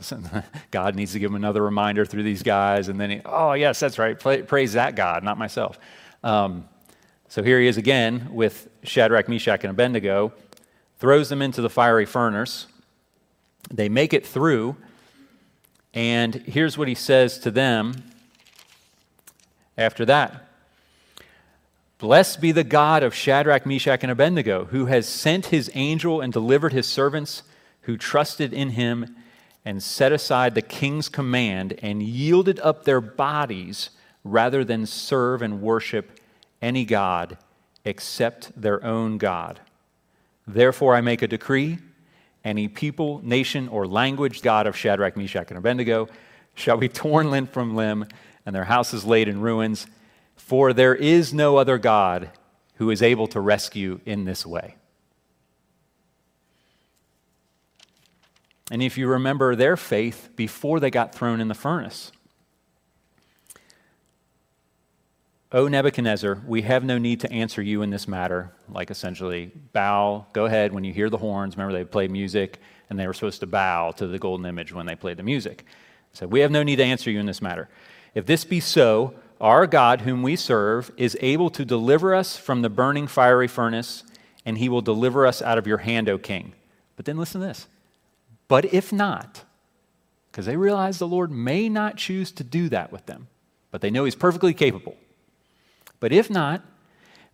God 0.70 0.94
needs 0.94 1.12
to 1.12 1.18
give 1.18 1.30
him 1.30 1.36
another 1.36 1.62
reminder 1.62 2.04
through 2.04 2.22
these 2.22 2.42
guys, 2.42 2.88
and 2.88 3.00
then 3.00 3.10
he, 3.10 3.20
oh, 3.24 3.52
yes, 3.52 3.80
that's 3.80 3.98
right, 3.98 4.18
praise 4.18 4.74
that 4.74 4.94
God, 4.94 5.24
not 5.24 5.38
myself. 5.38 5.78
Um, 6.22 6.68
so 7.28 7.42
here 7.42 7.60
he 7.60 7.66
is 7.66 7.76
again 7.76 8.28
with 8.32 8.68
Shadrach, 8.82 9.28
Meshach, 9.28 9.64
and 9.64 9.70
Abednego, 9.70 10.32
throws 10.98 11.28
them 11.28 11.42
into 11.42 11.60
the 11.60 11.70
fiery 11.70 12.06
furnace. 12.06 12.66
They 13.70 13.88
make 13.88 14.12
it 14.12 14.26
through, 14.26 14.76
and 15.92 16.34
here's 16.34 16.78
what 16.78 16.88
he 16.88 16.94
says 16.94 17.38
to 17.40 17.50
them 17.50 17.94
after 19.76 20.04
that. 20.04 20.42
Blessed 21.98 22.42
be 22.42 22.52
the 22.52 22.64
God 22.64 23.02
of 23.02 23.14
Shadrach, 23.14 23.64
Meshach, 23.64 24.02
and 24.02 24.12
Abednego, 24.12 24.66
who 24.66 24.86
has 24.86 25.08
sent 25.08 25.46
his 25.46 25.70
angel 25.74 26.20
and 26.20 26.30
delivered 26.32 26.74
his 26.74 26.86
servants 26.86 27.42
who 27.82 27.96
trusted 27.96 28.52
in 28.52 28.70
him 28.70 29.16
and 29.66 29.82
set 29.82 30.12
aside 30.12 30.54
the 30.54 30.62
king's 30.62 31.08
command 31.08 31.74
and 31.82 32.00
yielded 32.00 32.60
up 32.60 32.84
their 32.84 33.00
bodies 33.00 33.90
rather 34.22 34.64
than 34.64 34.86
serve 34.86 35.42
and 35.42 35.60
worship 35.60 36.20
any 36.62 36.84
God 36.84 37.36
except 37.84 38.58
their 38.60 38.82
own 38.84 39.18
God. 39.18 39.60
Therefore, 40.46 40.94
I 40.94 41.00
make 41.00 41.20
a 41.20 41.26
decree 41.26 41.78
any 42.44 42.68
people, 42.68 43.20
nation, 43.24 43.66
or 43.66 43.88
language, 43.88 44.40
God 44.40 44.68
of 44.68 44.76
Shadrach, 44.76 45.16
Meshach, 45.16 45.48
and 45.48 45.58
Abednego, 45.58 46.08
shall 46.54 46.76
be 46.76 46.88
torn 46.88 47.32
limb 47.32 47.48
from 47.48 47.74
limb 47.74 48.06
and 48.46 48.54
their 48.54 48.64
houses 48.64 49.04
laid 49.04 49.26
in 49.26 49.40
ruins. 49.40 49.88
For 50.36 50.72
there 50.72 50.94
is 50.94 51.34
no 51.34 51.56
other 51.56 51.76
God 51.76 52.30
who 52.76 52.88
is 52.90 53.02
able 53.02 53.26
to 53.28 53.40
rescue 53.40 53.98
in 54.06 54.26
this 54.26 54.46
way. 54.46 54.76
And 58.70 58.82
if 58.82 58.98
you 58.98 59.06
remember 59.06 59.54
their 59.54 59.76
faith 59.76 60.30
before 60.34 60.80
they 60.80 60.90
got 60.90 61.14
thrown 61.14 61.40
in 61.40 61.48
the 61.48 61.54
furnace, 61.54 62.10
O 65.52 65.68
Nebuchadnezzar, 65.68 66.42
we 66.46 66.62
have 66.62 66.84
no 66.84 66.98
need 66.98 67.20
to 67.20 67.32
answer 67.32 67.62
you 67.62 67.82
in 67.82 67.90
this 67.90 68.08
matter. 68.08 68.52
Like 68.68 68.90
essentially, 68.90 69.52
bow, 69.72 70.26
go 70.32 70.46
ahead 70.46 70.72
when 70.72 70.82
you 70.82 70.92
hear 70.92 71.08
the 71.08 71.18
horns. 71.18 71.56
Remember, 71.56 71.72
they 71.72 71.84
played 71.84 72.10
music 72.10 72.58
and 72.90 72.98
they 72.98 73.06
were 73.06 73.14
supposed 73.14 73.40
to 73.40 73.46
bow 73.46 73.92
to 73.92 74.08
the 74.08 74.18
golden 74.18 74.44
image 74.46 74.72
when 74.72 74.86
they 74.86 74.96
played 74.96 75.16
the 75.16 75.22
music. 75.22 75.64
So 76.12 76.26
we 76.26 76.40
have 76.40 76.50
no 76.50 76.62
need 76.62 76.76
to 76.76 76.84
answer 76.84 77.10
you 77.10 77.20
in 77.20 77.26
this 77.26 77.40
matter. 77.40 77.68
If 78.14 78.26
this 78.26 78.44
be 78.44 78.58
so, 78.58 79.14
our 79.40 79.66
God, 79.66 80.00
whom 80.00 80.22
we 80.22 80.34
serve, 80.34 80.90
is 80.96 81.16
able 81.20 81.50
to 81.50 81.64
deliver 81.64 82.14
us 82.14 82.36
from 82.36 82.62
the 82.62 82.70
burning 82.70 83.06
fiery 83.06 83.48
furnace, 83.48 84.02
and 84.44 84.58
he 84.58 84.68
will 84.68 84.80
deliver 84.80 85.26
us 85.26 85.42
out 85.42 85.58
of 85.58 85.66
your 85.66 85.78
hand, 85.78 86.08
O 86.08 86.18
king. 86.18 86.54
But 86.96 87.04
then 87.04 87.18
listen 87.18 87.40
to 87.40 87.46
this. 87.46 87.66
But 88.48 88.72
if 88.72 88.92
not, 88.92 89.44
because 90.30 90.46
they 90.46 90.56
realize 90.56 90.98
the 90.98 91.08
Lord 91.08 91.30
may 91.30 91.68
not 91.68 91.96
choose 91.96 92.30
to 92.32 92.44
do 92.44 92.68
that 92.68 92.92
with 92.92 93.06
them, 93.06 93.28
but 93.70 93.80
they 93.80 93.90
know 93.90 94.04
he's 94.04 94.14
perfectly 94.14 94.54
capable. 94.54 94.96
But 95.98 96.12
if 96.12 96.30
not, 96.30 96.62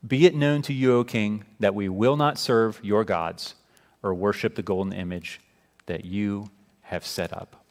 be 0.06 0.26
it 0.26 0.34
known 0.34 0.62
to 0.62 0.72
you, 0.72 0.94
O 0.94 1.04
king, 1.04 1.44
that 1.60 1.74
we 1.74 1.88
will 1.88 2.16
not 2.16 2.38
serve 2.38 2.80
your 2.82 3.04
gods 3.04 3.54
or 4.02 4.14
worship 4.14 4.54
the 4.54 4.62
golden 4.62 4.92
image 4.92 5.40
that 5.86 6.04
you 6.04 6.50
have 6.82 7.06
set 7.06 7.32
up. 7.32 7.62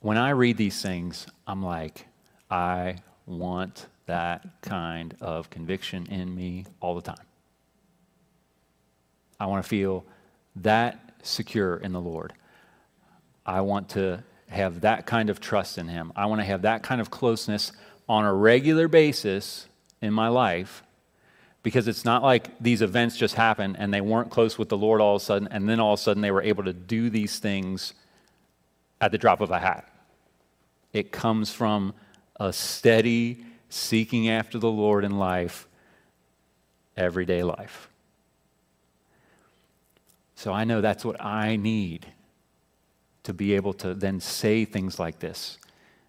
when 0.00 0.16
I 0.16 0.30
read 0.30 0.56
these 0.56 0.80
things, 0.80 1.26
I'm 1.46 1.62
like, 1.62 2.06
I 2.50 2.96
want 3.26 3.86
that 4.10 4.44
kind 4.60 5.16
of 5.20 5.50
conviction 5.50 6.04
in 6.06 6.34
me 6.34 6.66
all 6.80 6.96
the 6.96 7.00
time. 7.00 7.24
I 9.38 9.46
want 9.46 9.62
to 9.62 9.68
feel 9.68 10.04
that 10.56 11.14
secure 11.22 11.76
in 11.76 11.92
the 11.92 12.00
Lord. 12.00 12.32
I 13.46 13.60
want 13.60 13.90
to 13.90 14.24
have 14.48 14.80
that 14.80 15.06
kind 15.06 15.30
of 15.30 15.38
trust 15.38 15.78
in 15.78 15.86
Him. 15.86 16.12
I 16.16 16.26
want 16.26 16.40
to 16.40 16.44
have 16.44 16.62
that 16.62 16.82
kind 16.82 17.00
of 17.00 17.08
closeness 17.10 17.70
on 18.08 18.24
a 18.24 18.34
regular 18.34 18.88
basis 18.88 19.68
in 20.02 20.12
my 20.12 20.26
life 20.26 20.82
because 21.62 21.86
it's 21.86 22.04
not 22.04 22.24
like 22.24 22.58
these 22.58 22.82
events 22.82 23.16
just 23.16 23.36
happened 23.36 23.76
and 23.78 23.94
they 23.94 24.00
weren't 24.00 24.30
close 24.30 24.58
with 24.58 24.70
the 24.70 24.76
Lord 24.76 25.00
all 25.00 25.14
of 25.14 25.22
a 25.22 25.24
sudden, 25.24 25.46
and 25.52 25.68
then 25.68 25.78
all 25.78 25.94
of 25.94 26.00
a 26.00 26.02
sudden 26.02 26.20
they 26.20 26.32
were 26.32 26.42
able 26.42 26.64
to 26.64 26.72
do 26.72 27.10
these 27.10 27.38
things 27.38 27.94
at 29.00 29.12
the 29.12 29.18
drop 29.18 29.40
of 29.40 29.52
a 29.52 29.58
hat. 29.60 29.88
It 30.92 31.12
comes 31.12 31.52
from 31.52 31.94
a 32.40 32.52
steady 32.52 33.44
seeking 33.70 34.28
after 34.28 34.58
the 34.58 34.70
Lord 34.70 35.04
in 35.04 35.18
life, 35.18 35.66
everyday 36.96 37.42
life. 37.42 37.88
So 40.34 40.52
I 40.52 40.64
know 40.64 40.80
that's 40.80 41.04
what 41.04 41.22
I 41.24 41.56
need 41.56 42.06
to 43.22 43.32
be 43.32 43.54
able 43.54 43.72
to 43.74 43.94
then 43.94 44.20
say 44.20 44.64
things 44.64 44.98
like 44.98 45.20
this 45.20 45.58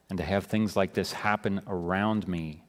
and 0.10 0.18
to 0.18 0.24
have 0.24 0.46
things 0.46 0.76
like 0.76 0.94
this 0.94 1.14
happen 1.14 1.62
around 1.68 2.28
me 2.28 2.64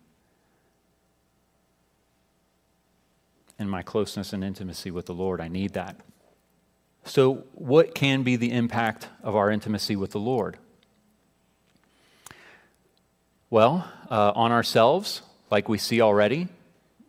in 3.59 3.69
my 3.69 3.83
closeness 3.83 4.33
and 4.33 4.45
intimacy 4.45 4.91
with 4.91 5.07
the 5.07 5.15
Lord. 5.15 5.41
I 5.41 5.49
need 5.49 5.73
that. 5.73 5.97
So, 7.05 7.45
what 7.55 7.95
can 7.95 8.23
be 8.23 8.37
the 8.37 8.53
impact 8.53 9.09
of 9.23 9.35
our 9.35 9.51
intimacy 9.51 9.97
with 9.97 10.13
the 10.13 10.21
Lord? 10.21 10.59
Well, 13.53 13.87
uh, 14.11 14.33
on 14.35 14.51
ourselves, 14.51 15.21
like 15.51 15.69
we 15.69 15.77
see 15.77 16.01
already 16.01 16.49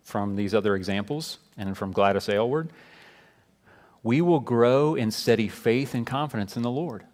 from 0.01 0.35
these 0.35 0.53
other 0.53 0.75
examples 0.75 1.39
and 1.55 1.77
from 1.77 1.93
Gladys 1.93 2.27
Aylward, 2.27 2.69
we 4.03 4.19
will 4.19 4.41
grow 4.41 4.93
in 4.93 5.09
steady 5.11 5.47
faith 5.47 5.93
and 5.93 6.05
confidence 6.05 6.57
in 6.57 6.61
the 6.61 6.69
Lord. 6.69 7.05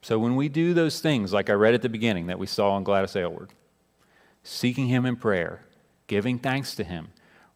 So 0.00 0.18
when 0.18 0.34
we 0.34 0.48
do 0.48 0.72
those 0.72 1.00
things, 1.00 1.34
like 1.34 1.50
I 1.50 1.52
read 1.52 1.74
at 1.74 1.82
the 1.82 1.90
beginning 1.90 2.28
that 2.28 2.38
we 2.38 2.46
saw 2.46 2.74
in 2.78 2.84
Gladys 2.84 3.14
Aylward, 3.14 3.50
seeking 4.42 4.86
Him 4.86 5.04
in 5.04 5.16
prayer, 5.16 5.60
giving 6.06 6.38
thanks 6.38 6.74
to 6.76 6.84
Him, 6.84 7.08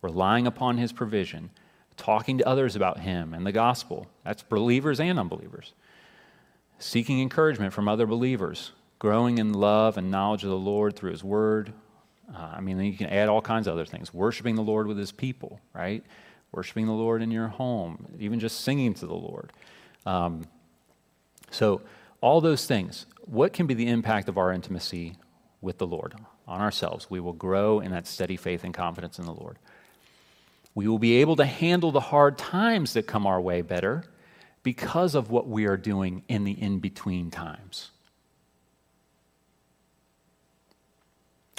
relying 0.03 0.47
upon 0.47 0.77
His 0.77 0.93
provision, 0.93 1.49
talking 1.97 2.37
to 2.37 2.47
others 2.47 2.77
about 2.77 3.01
Him 3.01 3.33
and 3.33 3.47
the 3.47 3.51
gospel, 3.51 4.09
that's 4.27 4.43
believers 4.43 5.01
and 5.01 5.19
unbelievers, 5.19 5.73
seeking 6.79 7.23
encouragement 7.23 7.73
from 7.73 7.89
other 7.89 8.05
believers, 8.05 8.73
growing 9.01 9.39
in 9.39 9.53
love 9.53 9.97
and 9.99 10.13
knowledge 10.13 10.45
of 10.45 10.51
the 10.51 10.57
Lord 10.57 10.95
through 10.95 11.11
His 11.11 11.25
Word. 11.25 11.73
Uh, 12.33 12.53
I 12.55 12.61
mean, 12.61 12.79
you 12.79 12.97
can 12.97 13.09
add 13.09 13.29
all 13.29 13.43
kinds 13.43 13.67
of 13.67 13.73
other 13.73 13.87
things. 13.87 14.15
Worshiping 14.15 14.55
the 14.55 14.63
Lord 14.63 14.87
with 14.87 14.97
His 14.97 15.11
people, 15.11 15.59
right? 15.75 16.05
Worshiping 16.53 16.87
the 16.87 16.93
Lord 16.93 17.23
in 17.23 17.33
your 17.33 17.49
home, 17.49 18.07
even 18.21 18.39
just 18.39 18.61
singing 18.61 18.95
to 18.95 19.07
the 19.07 19.15
Lord. 19.15 19.53
Um, 20.07 20.45
so, 21.51 21.81
all 22.21 22.41
those 22.41 22.67
things, 22.67 23.07
what 23.25 23.53
can 23.53 23.67
be 23.67 23.75
the 23.75 23.89
impact 23.89 24.29
of 24.29 24.39
our 24.39 24.53
intimacy 24.53 25.17
with 25.63 25.79
the 25.79 25.87
Lord, 25.87 26.15
on 26.47 26.61
ourselves, 26.61 27.09
we 27.09 27.21
will 27.21 27.33
grow 27.33 27.81
in 27.81 27.93
that 27.93 28.07
steady 28.07 28.37
faith 28.37 28.65
and 28.65 28.75
confidence 28.75 29.19
in 29.19 29.25
the 29.25 29.33
Lord. 29.33 29.59
We 30.75 30.89
will 30.89 30.99
be 30.99 31.17
able 31.17 31.37
to 31.37 31.47
handle 31.47 31.93
the 31.93 32.01
hard 32.01 32.37
times 32.37 32.93
that 32.93 33.07
come 33.07 33.27
our 33.27 33.41
way 33.41 33.63
better 33.63 34.05
because 34.63 35.15
of 35.15 35.31
what 35.31 35.49
we 35.49 35.67
are 35.67 35.77
doing 35.77 36.23
in 36.29 36.45
the 36.45 36.53
in 36.53 36.81
between 36.81 37.31
times. 37.31 37.91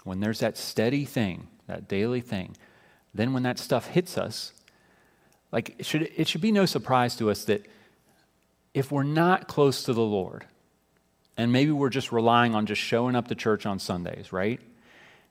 When 0.03 0.19
there's 0.19 0.39
that 0.39 0.57
steady 0.57 1.05
thing, 1.05 1.47
that 1.67 1.87
daily 1.87 2.21
thing, 2.21 2.55
then 3.13 3.33
when 3.33 3.43
that 3.43 3.59
stuff 3.59 3.87
hits 3.87 4.17
us, 4.17 4.53
like 5.51 5.75
it 5.79 5.85
should, 5.85 6.09
it 6.15 6.27
should 6.27 6.41
be 6.41 6.51
no 6.51 6.65
surprise 6.65 7.15
to 7.17 7.29
us 7.29 7.45
that 7.45 7.65
if 8.73 8.91
we're 8.91 9.03
not 9.03 9.47
close 9.47 9.83
to 9.83 9.93
the 9.93 10.01
Lord, 10.01 10.45
and 11.37 11.51
maybe 11.51 11.71
we're 11.71 11.89
just 11.89 12.11
relying 12.11 12.55
on 12.55 12.65
just 12.65 12.81
showing 12.81 13.15
up 13.15 13.27
to 13.27 13.35
church 13.35 13.65
on 13.65 13.79
Sundays, 13.79 14.31
right? 14.31 14.59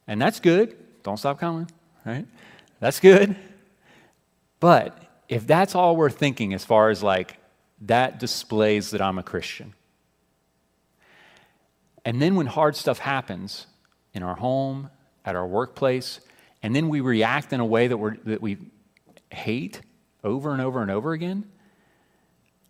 And 0.07 0.21
that's 0.21 0.41
good. 0.41 0.77
Don't 1.03 1.17
stop 1.17 1.39
coming, 1.39 1.71
right? 2.05 2.27
That's 2.81 3.01
good. 3.01 3.37
But 4.59 4.97
if 5.29 5.47
that's 5.47 5.75
all 5.75 5.97
we're 5.97 6.11
thinking 6.11 6.53
as 6.53 6.65
far 6.65 6.91
as 6.91 7.03
like 7.03 7.37
that 7.83 8.19
displays 8.19 8.91
that 8.91 9.01
I'm 9.01 9.19
a 9.19 9.23
Christian. 9.23 9.75
And 12.05 12.21
then 12.21 12.35
when 12.35 12.47
hard 12.47 12.77
stuff 12.77 12.99
happens 12.99 13.67
in 14.15 14.23
our 14.23 14.37
home, 14.37 14.91
at 15.25 15.37
our 15.37 15.47
workplace, 15.47 16.21
and 16.63 16.75
then 16.75 16.89
we 16.89 17.01
react 17.01 17.53
in 17.53 17.61
a 17.61 17.65
way 17.65 17.89
that, 17.89 17.97
we 17.97 18.11
that 18.25 18.43
we 18.43 18.59
hate 19.31 19.81
over 20.23 20.53
and 20.53 20.61
over 20.61 20.83
and 20.83 20.91
over 20.91 21.13
again, 21.13 21.45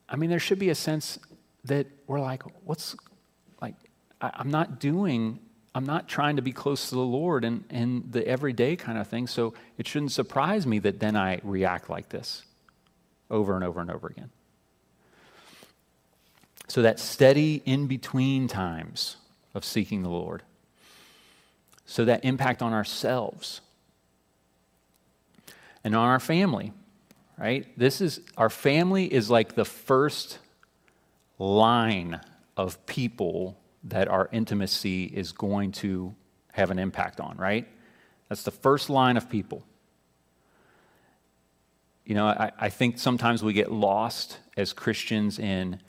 I 0.08 0.16
mean, 0.16 0.30
there 0.30 0.38
should 0.38 0.58
be 0.58 0.70
a 0.70 0.74
sense 0.74 1.18
that 1.64 1.86
we're 2.06 2.20
like, 2.20 2.42
what's 2.64 2.96
like, 3.60 3.74
I, 4.20 4.40
am 4.40 4.50
not 4.50 4.80
doing, 4.80 5.38
I'm 5.74 5.86
not 5.86 6.08
trying 6.08 6.36
to 6.36 6.42
be 6.42 6.52
close 6.52 6.88
to 6.88 6.94
the 6.96 7.00
Lord 7.00 7.44
and, 7.44 7.64
and 7.70 8.10
the 8.10 8.26
everyday 8.26 8.76
kind 8.76 8.98
of 8.98 9.06
thing. 9.06 9.26
So 9.26 9.54
it 9.78 9.86
shouldn't 9.86 10.12
surprise 10.12 10.66
me 10.66 10.78
that 10.80 11.00
then 11.00 11.16
I 11.16 11.40
react 11.44 11.88
like 11.88 12.08
this 12.08 12.44
over 13.30 13.54
and 13.54 13.62
over 13.62 13.80
and 13.80 13.90
over 13.90 14.08
again. 14.08 14.30
So 16.66 16.82
that 16.82 16.98
steady 16.98 17.62
in 17.64 17.86
between 17.86 18.48
times 18.48 19.16
of 19.54 19.64
seeking 19.64 20.02
the 20.02 20.08
Lord. 20.08 20.42
So 21.90 22.04
that 22.04 22.24
impact 22.24 22.62
on 22.62 22.72
ourselves 22.72 23.62
and 25.82 25.92
on 25.96 26.06
our 26.06 26.20
family, 26.20 26.72
right? 27.36 27.66
This 27.76 28.00
is 28.00 28.20
our 28.36 28.48
family 28.48 29.12
is 29.12 29.28
like 29.28 29.56
the 29.56 29.64
first 29.64 30.38
line 31.40 32.20
of 32.56 32.86
people 32.86 33.58
that 33.82 34.06
our 34.06 34.28
intimacy 34.30 35.06
is 35.06 35.32
going 35.32 35.72
to 35.72 36.14
have 36.52 36.70
an 36.70 36.78
impact 36.78 37.18
on, 37.18 37.36
right? 37.36 37.66
That's 38.28 38.44
the 38.44 38.52
first 38.52 38.88
line 38.88 39.16
of 39.16 39.28
people. 39.28 39.64
You 42.04 42.14
know, 42.14 42.26
I, 42.26 42.52
I 42.56 42.68
think 42.68 43.00
sometimes 43.00 43.42
we 43.42 43.52
get 43.52 43.72
lost 43.72 44.38
as 44.56 44.72
Christians 44.72 45.40
in 45.40 45.80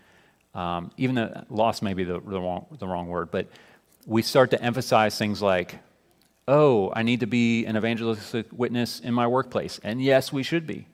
um, 0.55 0.89
even 0.97 1.13
though 1.13 1.45
loss 1.51 1.83
may 1.83 1.93
be 1.93 2.05
the, 2.05 2.19
the, 2.19 2.41
wrong, 2.41 2.65
the 2.79 2.87
wrong 2.87 3.07
word, 3.07 3.29
but 3.29 3.51
we 4.07 4.23
start 4.23 4.49
to 4.49 4.61
emphasize 4.63 5.15
things 5.15 5.43
like, 5.43 5.77
oh, 6.47 6.91
I 6.95 7.03
need 7.03 7.21
to 7.21 7.27
be 7.27 7.65
an 7.65 7.77
evangelistic 7.77 8.47
witness 8.51 8.99
in 8.99 9.13
my 9.13 9.27
workplace. 9.27 9.79
And 9.83 10.01
yes, 10.01 10.33
we 10.33 10.43
should 10.43 10.67
be. 10.67 10.87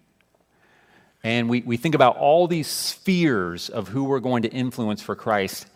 And 1.23 1.49
we, 1.49 1.61
we 1.61 1.77
think 1.77 1.95
about 1.95 2.17
all 2.17 2.47
these 2.47 2.67
spheres 2.67 3.69
of 3.69 3.87
who 3.87 4.03
we're 4.03 4.19
going 4.19 4.43
to 4.43 4.49
influence 4.49 5.01
for 5.01 5.15
Christ, 5.15 5.67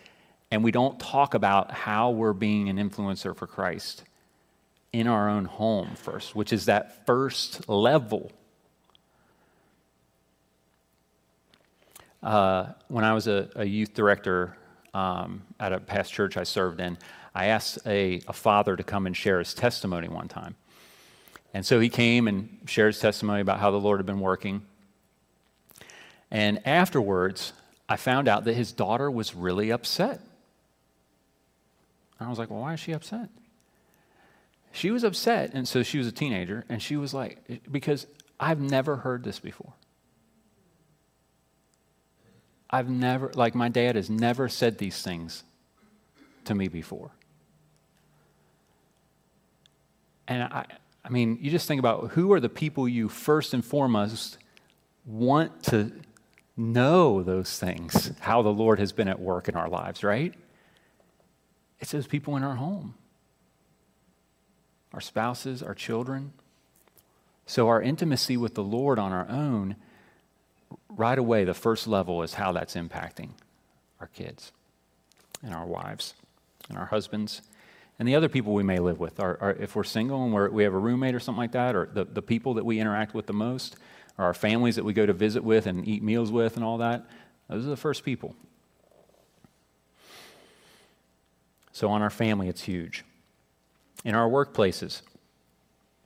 and 0.52 0.64
we 0.64 0.72
don't 0.72 1.00
talk 1.00 1.34
about 1.34 1.72
how 1.72 2.12
we're 2.12 2.34
being 2.34 2.70
an 2.70 2.78
influencer 2.78 3.36
for 3.36 3.48
Christ 3.48 4.04
in 4.94 5.08
our 5.08 5.30
own 5.30 5.46
home 5.46 5.96
first, 5.96 6.36
which 6.36 6.54
is 6.54 6.66
that 6.66 7.06
first 7.06 7.68
level 7.68 8.32
Uh, 12.24 12.68
when 12.88 13.04
I 13.04 13.14
was 13.14 13.28
a, 13.28 13.50
a 13.56 13.66
youth 13.66 13.96
director 13.96 14.56
um, 14.94 15.42
at 15.60 15.74
a 15.74 15.80
past 15.80 16.14
church 16.14 16.38
I 16.38 16.44
served 16.44 16.80
in, 16.80 16.98
I 17.34 17.48
asked 17.48 17.80
a, 17.86 18.22
a 18.28 18.34
father 18.34 18.76
to 18.76 18.84
come 18.84 19.08
and 19.08 19.16
share 19.16 19.40
his 19.40 19.54
testimony 19.54 20.08
one 20.08 20.28
time. 20.28 20.56
And 21.54 21.66
so 21.66 21.80
he 21.80 21.90
came 21.90 22.28
and 22.28 22.60
shared 22.66 22.94
his 22.94 23.02
testimony 23.02 23.42
about 23.42 23.60
how 23.60 23.72
the 23.72 23.80
Lord 23.80 24.00
had 24.00 24.06
been 24.06 24.20
working. 24.20 24.64
And 26.30 26.66
afterwards, 26.66 27.54
I 27.90 27.98
found 27.98 28.28
out 28.28 28.46
that 28.46 28.54
his 28.54 28.72
daughter 28.72 29.12
was 29.12 29.36
really 29.36 29.72
upset. 29.72 30.22
And 32.20 32.28
I 32.28 32.30
was 32.30 32.40
like, 32.40 32.50
well, 32.50 32.62
why 32.62 32.74
is 32.74 32.80
she 32.80 32.94
upset? 32.94 33.30
She 34.72 34.92
was 34.92 35.04
upset, 35.04 35.52
and 35.54 35.68
so 35.68 35.84
she 35.84 35.98
was 35.98 36.08
a 36.08 36.12
teenager, 36.14 36.64
and 36.70 36.82
she 36.82 36.96
was 36.96 37.14
like, 37.14 37.62
because 37.70 38.08
I've 38.40 38.62
never 38.62 38.96
heard 38.98 39.24
this 39.24 39.40
before. 39.40 39.74
I've 42.70 42.90
never, 42.90 43.32
like 43.36 43.54
my 43.54 43.68
dad 43.68 43.98
has 43.98 44.10
never 44.10 44.48
said 44.48 44.78
these 44.78 45.02
things 45.02 45.44
to 46.46 46.56
me 46.56 46.70
before. 46.70 47.12
And 50.32 50.44
I, 50.44 50.66
I 51.04 51.10
mean, 51.10 51.40
you 51.42 51.52
just 51.52 51.68
think 51.68 51.80
about 51.80 52.12
who 52.12 52.32
are 52.32 52.40
the 52.40 52.48
people 52.48 52.88
you 52.88 53.10
first 53.10 53.54
and 53.54 53.66
foremost 53.66 54.38
want 55.06 55.64
to 55.64 55.92
know 56.56 57.22
those 57.22 57.60
things, 57.60 58.14
how 58.22 58.42
the 58.42 58.54
Lord 58.54 58.80
has 58.80 58.94
been 58.94 59.10
at 59.10 59.20
work 59.20 59.50
in 59.50 59.56
our 59.58 59.68
lives, 59.68 60.06
right? 60.06 60.34
It's 61.82 61.92
those 61.92 62.08
people 62.08 62.38
in 62.38 62.44
our 62.44 62.56
home, 62.56 62.94
our 64.94 65.02
spouses, 65.02 65.62
our 65.62 65.76
children. 65.76 66.32
So 67.46 67.68
our 67.68 67.82
intimacy 67.82 68.38
with 68.38 68.56
the 68.56 68.64
Lord 68.64 69.00
on 69.00 69.12
our 69.12 69.28
own 69.28 69.76
right 70.88 71.20
away, 71.20 71.44
the 71.44 71.54
first 71.54 71.88
level 71.88 72.24
is 72.24 72.36
how 72.36 72.54
that's 72.54 72.76
impacting 72.76 73.32
our 74.00 74.08
kids 74.08 74.54
and 75.44 75.54
our 75.54 75.66
wives 75.66 76.14
and 76.70 76.78
our 76.78 76.86
husbands 76.86 77.42
and 78.02 78.08
the 78.08 78.16
other 78.16 78.30
people 78.30 78.56
we 78.56 78.64
may 78.64 78.80
live 78.80 79.00
with. 79.00 79.20
Our, 79.20 79.38
our, 79.40 79.52
if 79.52 79.76
we're 79.76 79.84
single 79.84 80.24
and 80.24 80.34
we're, 80.34 80.50
we 80.50 80.64
have 80.64 80.74
a 80.74 80.78
roommate 80.80 81.14
or 81.14 81.20
something 81.20 81.40
like 81.40 81.52
that, 81.52 81.76
or 81.76 81.88
the, 81.94 82.04
the 82.04 82.24
people 82.24 82.56
that 82.56 82.66
we 82.66 82.80
interact 82.80 83.14
with 83.14 83.28
the 83.28 83.34
most, 83.34 83.76
or 84.18 84.26
our 84.26 84.34
families 84.34 84.78
that 84.78 84.84
we 84.84 84.92
go 84.92 85.06
to 85.06 85.14
visit 85.14 85.44
with 85.44 85.68
and 85.68 85.88
eat 85.88 86.02
meals 86.02 86.32
with 86.32 86.56
and 86.56 86.66
all 86.66 86.80
that, 86.80 87.06
those 87.48 87.64
are 87.64 87.70
the 87.70 87.78
first 87.78 88.04
people. 88.04 88.34
So, 91.74 91.92
on 91.92 92.02
our 92.02 92.10
family, 92.10 92.48
it's 92.48 92.64
huge. 92.64 93.06
In 94.04 94.16
our 94.16 94.28
workplaces, 94.28 95.04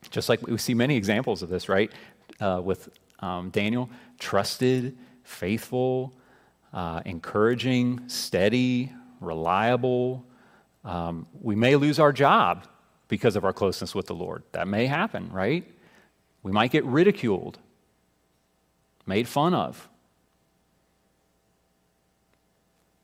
just 0.09 0.27
like 0.27 0.45
we 0.45 0.57
see 0.57 0.73
many 0.73 0.97
examples 0.97 1.43
of 1.43 1.47
this, 1.47 1.69
right? 1.69 1.93
Uh, 2.41 2.59
with 2.61 2.89
um, 3.19 3.51
Daniel, 3.51 3.89
trusted, 4.19 4.97
faithful, 5.23 6.13
uh, 6.73 7.03
encouraging, 7.05 8.09
steady, 8.09 8.91
reliable. 9.21 10.24
Um, 10.85 11.25
we 11.41 11.55
may 11.55 11.75
lose 11.75 11.99
our 11.99 12.13
job 12.13 12.67
because 13.07 13.35
of 13.35 13.43
our 13.43 13.53
closeness 13.53 13.93
with 13.93 14.05
the 14.05 14.13
Lord. 14.13 14.43
That 14.51 14.67
may 14.67 14.85
happen, 14.85 15.31
right? 15.31 15.65
We 16.43 16.51
might 16.51 16.71
get 16.71 16.85
ridiculed, 16.85 17.57
made 19.05 19.27
fun 19.27 19.53
of. 19.55 19.89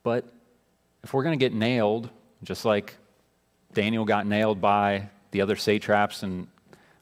But 0.03 0.31
if 1.03 1.13
we're 1.13 1.23
going 1.23 1.37
to 1.37 1.43
get 1.43 1.53
nailed, 1.53 2.09
just 2.43 2.65
like 2.65 2.95
Daniel 3.73 4.05
got 4.05 4.27
nailed 4.27 4.61
by 4.61 5.09
the 5.31 5.41
other 5.41 5.55
satraps 5.55 6.23
and 6.23 6.47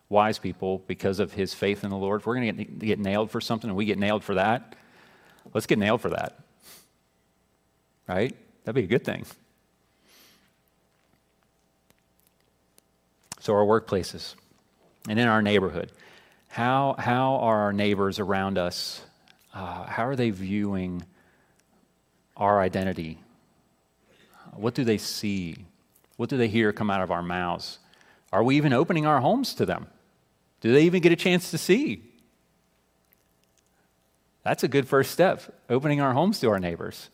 wise 0.07 0.39
people 0.39 0.79
because 0.87 1.19
of 1.19 1.33
his 1.33 1.53
faith 1.53 1.83
in 1.83 1.89
the 1.89 1.97
Lord, 1.97 2.21
if 2.21 2.27
we're 2.27 2.35
going 2.35 2.55
to 2.55 2.63
get 2.63 2.99
nailed 2.99 3.31
for 3.31 3.41
something 3.41 3.69
and 3.69 3.77
we 3.77 3.85
get 3.85 3.97
nailed 3.99 4.23
for 4.23 4.35
that, 4.35 4.75
let's 5.53 5.67
get 5.67 5.77
nailed 5.77 6.01
for 6.01 6.09
that. 6.09 6.39
Right? 8.07 8.35
That'd 8.63 8.75
be 8.75 8.83
a 8.83 8.97
good 8.97 9.05
thing. 9.05 9.25
Our 13.53 13.65
workplaces 13.65 14.35
and 15.07 15.19
in 15.19 15.27
our 15.27 15.41
neighborhood, 15.41 15.91
how, 16.47 16.95
how 16.97 17.35
are 17.35 17.61
our 17.61 17.73
neighbors 17.73 18.19
around 18.19 18.57
us, 18.57 19.01
uh, 19.53 19.83
how 19.85 20.07
are 20.07 20.15
they 20.15 20.29
viewing 20.31 21.03
our 22.35 22.59
identity? 22.59 23.19
What 24.53 24.73
do 24.73 24.83
they 24.83 24.97
see? 24.97 25.55
What 26.17 26.29
do 26.29 26.37
they 26.37 26.47
hear 26.47 26.73
come 26.73 26.89
out 26.89 27.01
of 27.01 27.11
our 27.11 27.21
mouths? 27.21 27.79
Are 28.33 28.43
we 28.43 28.57
even 28.57 28.73
opening 28.73 29.05
our 29.05 29.21
homes 29.21 29.53
to 29.55 29.65
them? 29.65 29.87
Do 30.61 30.73
they 30.73 30.83
even 30.83 31.01
get 31.01 31.11
a 31.11 31.15
chance 31.15 31.51
to 31.51 31.57
see? 31.57 32.03
That's 34.43 34.63
a 34.63 34.67
good 34.67 34.87
first 34.87 35.11
step, 35.11 35.61
opening 35.69 36.01
our 36.01 36.13
homes 36.13 36.39
to 36.39 36.49
our 36.49 36.59
neighbors, 36.59 37.09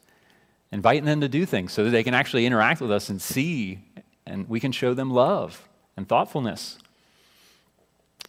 inviting 0.72 1.06
them 1.06 1.22
to 1.22 1.28
do 1.28 1.46
things 1.46 1.74
so 1.74 1.84
that 1.84 1.90
they 1.90 2.04
can 2.04 2.14
actually 2.14 2.46
interact 2.46 2.82
with 2.82 2.92
us 2.92 3.10
and 3.10 3.22
see, 3.22 3.80
and 4.26 4.48
we 4.48 4.60
can 4.60 4.72
show 4.72 4.94
them 4.94 5.12
love 5.12 5.68
and 5.98 6.08
thoughtfulness 6.08 6.78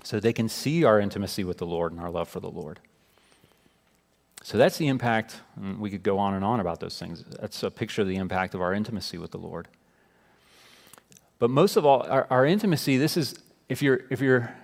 so 0.02 0.20
they 0.20 0.33
can 0.33 0.48
see 0.48 0.85
our 0.85 1.00
intimacy 1.00 1.44
with 1.44 1.59
the 1.59 1.66
Lord 1.66 1.92
and 1.92 2.00
our 2.00 2.11
love 2.11 2.29
for 2.29 2.40
the 2.40 2.50
Lord. 2.50 2.81
So 4.42 4.57
that's 4.59 4.79
the 4.79 4.87
impact, 4.87 5.40
and 5.57 5.81
we 5.81 5.90
could 5.90 6.05
go 6.05 6.18
on 6.18 6.35
and 6.35 6.44
on 6.44 6.61
about 6.61 6.79
those 6.79 6.98
things. 6.98 7.24
That's 7.40 7.64
a 7.64 7.70
picture 7.70 8.02
of 8.02 8.09
the 8.09 8.16
impact 8.16 8.55
of 8.55 8.61
our 8.61 8.72
intimacy 8.72 9.18
with 9.18 9.33
the 9.33 9.38
Lord. 9.38 9.66
But 11.40 11.50
most 11.50 11.76
of 11.76 11.85
all, 11.85 12.02
our, 12.02 12.26
our 12.31 12.46
intimacy, 12.46 12.96
this 12.96 13.16
is, 13.16 13.35
if 13.68 13.83
you're, 13.83 14.02
if 14.09 14.20
you're, 14.20 14.55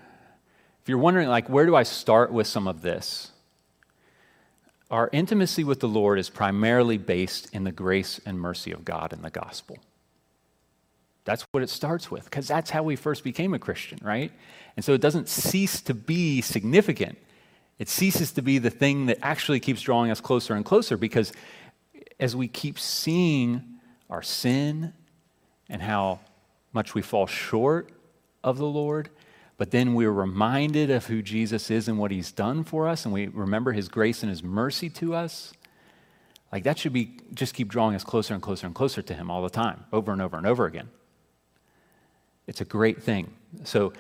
if 0.83 0.89
you're 0.89 0.99
wondering, 0.99 1.29
like, 1.29 1.49
where 1.49 1.67
do 1.67 1.75
I 1.75 1.83
start 1.83 2.33
with 2.33 2.47
some 2.47 2.69
of 2.69 2.83
this? 2.83 3.33
Our 4.91 5.09
intimacy 5.13 5.65
with 5.65 5.81
the 5.81 5.89
Lord 5.89 6.19
is 6.19 6.31
primarily 6.31 6.99
based 6.99 7.49
in 7.53 7.65
the 7.65 7.73
grace 7.73 8.21
and 8.25 8.39
mercy 8.39 8.71
of 8.71 8.85
God 8.85 9.13
in 9.13 9.23
the 9.23 9.31
gospel. 9.31 9.79
That's 11.25 11.43
what 11.53 11.63
it 11.63 11.71
starts 11.71 12.11
with, 12.11 12.25
because 12.25 12.49
that's 12.49 12.71
how 12.71 12.83
we 12.83 12.97
first 12.97 13.23
became 13.23 13.55
a 13.55 13.59
Christian, 13.59 13.99
right? 14.03 14.33
And 14.77 14.85
so 14.85 14.93
it 14.93 15.01
doesn't 15.01 15.29
cease 15.29 15.81
to 15.83 15.95
be 15.95 16.41
significant. 16.41 17.19
It 17.79 17.89
ceases 17.89 18.33
to 18.33 18.43
be 18.43 18.59
the 18.59 18.71
thing 18.71 19.07
that 19.07 19.19
actually 19.23 19.61
keeps 19.61 19.83
drawing 19.83 20.11
us 20.11 20.21
closer 20.21 20.55
and 20.55 20.65
closer 20.65 20.97
because 20.97 21.33
as 22.19 22.35
we 22.35 22.49
keep 22.49 22.79
seeing 22.79 23.63
our 24.11 24.23
sin 24.23 24.93
and 25.69 25.83
how 25.83 26.21
much 26.73 26.95
we 26.95 27.03
fall 27.03 27.27
short 27.27 27.91
of 28.43 28.59
the 28.59 28.67
Lord, 28.67 29.11
but 29.59 29.71
then 29.71 29.95
we're 29.95 30.13
reminded 30.13 30.91
of 30.91 31.07
who 31.07 31.23
Jesus 31.23 31.71
is 31.71 31.87
and 31.87 31.99
what 31.99 32.11
he's 32.11 32.33
done 32.33 32.65
for 32.65 32.89
us, 32.89 33.05
and 33.05 33.15
we 33.15 33.29
remember 33.29 33.73
his 33.73 33.89
grace 33.89 34.23
and 34.23 34.31
his 34.31 34.43
mercy 34.43 34.91
to 34.91 35.15
us. 35.15 35.53
Like 36.51 36.65
that 36.65 36.79
should 36.79 36.93
be 36.93 37.19
just 37.33 37.55
keep 37.55 37.69
drawing 37.69 37.95
us 37.95 38.05
closer 38.05 38.35
and 38.35 38.43
closer 38.43 38.67
and 38.67 38.75
closer 38.75 39.03
to 39.03 39.15
him 39.15 39.31
all 39.31 39.43
the 39.43 39.51
time, 39.51 39.85
over 39.93 40.13
and 40.13 40.21
over 40.21 40.37
and 40.37 40.47
over 40.47 40.67
again. 40.67 40.89
It's 42.53 42.61
a 42.61 42.67
great 42.67 43.03
thing. 43.03 43.33
So 43.65 43.95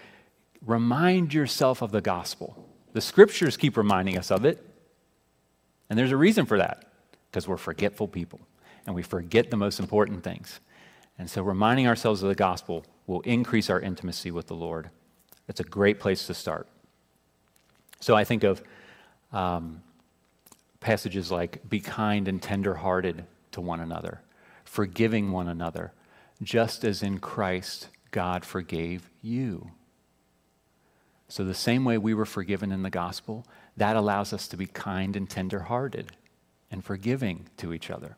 remind 0.66 1.32
yourself 1.32 1.80
of 1.80 1.90
the 1.90 2.02
gospel. 2.02 2.68
The 2.92 3.00
scriptures 3.00 3.56
keep 3.56 3.78
reminding 3.78 4.18
us 4.18 4.30
of 4.30 4.44
it. 4.44 4.62
And 5.88 5.98
there's 5.98 6.12
a 6.12 6.18
reason 6.18 6.44
for 6.44 6.58
that, 6.58 6.84
because 7.30 7.48
we're 7.48 7.56
forgetful 7.56 8.08
people 8.08 8.40
and 8.84 8.94
we 8.94 9.02
forget 9.02 9.50
the 9.50 9.56
most 9.56 9.80
important 9.80 10.22
things. 10.22 10.60
And 11.18 11.30
so 11.30 11.42
reminding 11.42 11.86
ourselves 11.86 12.22
of 12.22 12.28
the 12.28 12.34
gospel 12.34 12.84
will 13.06 13.22
increase 13.22 13.70
our 13.70 13.80
intimacy 13.80 14.30
with 14.30 14.48
the 14.48 14.54
Lord. 14.54 14.90
It's 15.48 15.60
a 15.60 15.64
great 15.64 15.98
place 15.98 16.26
to 16.26 16.34
start. 16.34 16.68
So 18.00 18.14
I 18.14 18.24
think 18.24 18.44
of 18.44 18.62
um, 19.32 19.80
passages 20.78 21.32
like, 21.32 21.66
be 21.70 21.80
kind 21.80 22.28
and 22.28 22.42
tenderhearted 22.42 23.24
to 23.52 23.62
one 23.62 23.80
another, 23.80 24.20
forgiving 24.66 25.32
one 25.32 25.48
another, 25.48 25.94
just 26.42 26.84
as 26.84 27.02
in 27.02 27.18
Christ 27.18 27.88
God 28.12 28.44
forgave 28.44 29.10
you. 29.20 29.72
So, 31.28 31.44
the 31.44 31.54
same 31.54 31.84
way 31.84 31.96
we 31.96 32.14
were 32.14 32.26
forgiven 32.26 32.70
in 32.70 32.82
the 32.82 32.90
gospel, 32.90 33.46
that 33.78 33.96
allows 33.96 34.34
us 34.34 34.46
to 34.48 34.56
be 34.56 34.66
kind 34.66 35.16
and 35.16 35.28
tenderhearted 35.28 36.12
and 36.70 36.84
forgiving 36.84 37.46
to 37.56 37.72
each 37.72 37.90
other. 37.90 38.16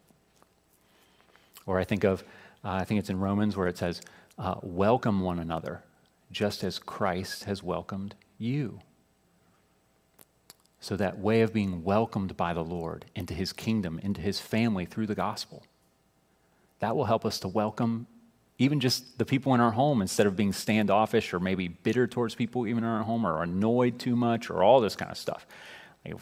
Or 1.65 1.79
I 1.79 1.85
think 1.85 2.05
of, 2.05 2.23
uh, 2.65 2.73
I 2.73 2.85
think 2.85 2.99
it's 2.99 3.11
in 3.11 3.21
Romans 3.21 3.57
where 3.57 3.69
it 3.69 3.79
says, 3.79 4.03
uh, 4.37 4.57
welcome 4.63 5.21
one 5.21 5.39
another, 5.39 5.85
just 6.33 6.65
as 6.65 6.81
Christ 6.81 7.45
has 7.45 7.63
welcomed 7.63 8.17
you. 8.37 8.81
So, 10.81 10.97
that 10.97 11.21
way 11.21 11.43
of 11.43 11.53
being 11.53 11.85
welcomed 11.85 12.37
by 12.37 12.53
the 12.53 12.65
Lord 12.65 13.05
into 13.15 13.33
his 13.33 13.53
kingdom, 13.53 14.01
into 14.01 14.21
his 14.21 14.41
family 14.41 14.87
through 14.87 15.07
the 15.07 15.15
gospel, 15.15 15.63
that 16.81 16.97
will 16.97 17.05
help 17.05 17.25
us 17.25 17.39
to 17.39 17.49
welcome 17.49 18.09
even 18.59 18.79
just 18.81 19.19
the 19.19 19.25
people 19.25 19.55
in 19.55 19.61
our 19.61 19.73
home, 19.73 20.01
instead 20.01 20.27
of 20.27 20.37
being 20.37 20.53
standoffish 20.53 21.35
or 21.35 21.41
maybe 21.41 21.69
bitter 21.69 22.07
towards 22.07 22.35
people 22.35 22.67
even 22.67 22.85
in 22.85 22.91
our 22.91 23.03
home 23.03 23.27
or 23.27 23.43
annoyed 23.43 23.99
too 23.99 24.15
much 24.15 24.49
or 24.49 24.63
all 24.63 24.81
this 24.81 24.95
kind 24.95 25.11
of 25.11 25.19
stuff. 25.19 25.47
Like, 26.05 26.15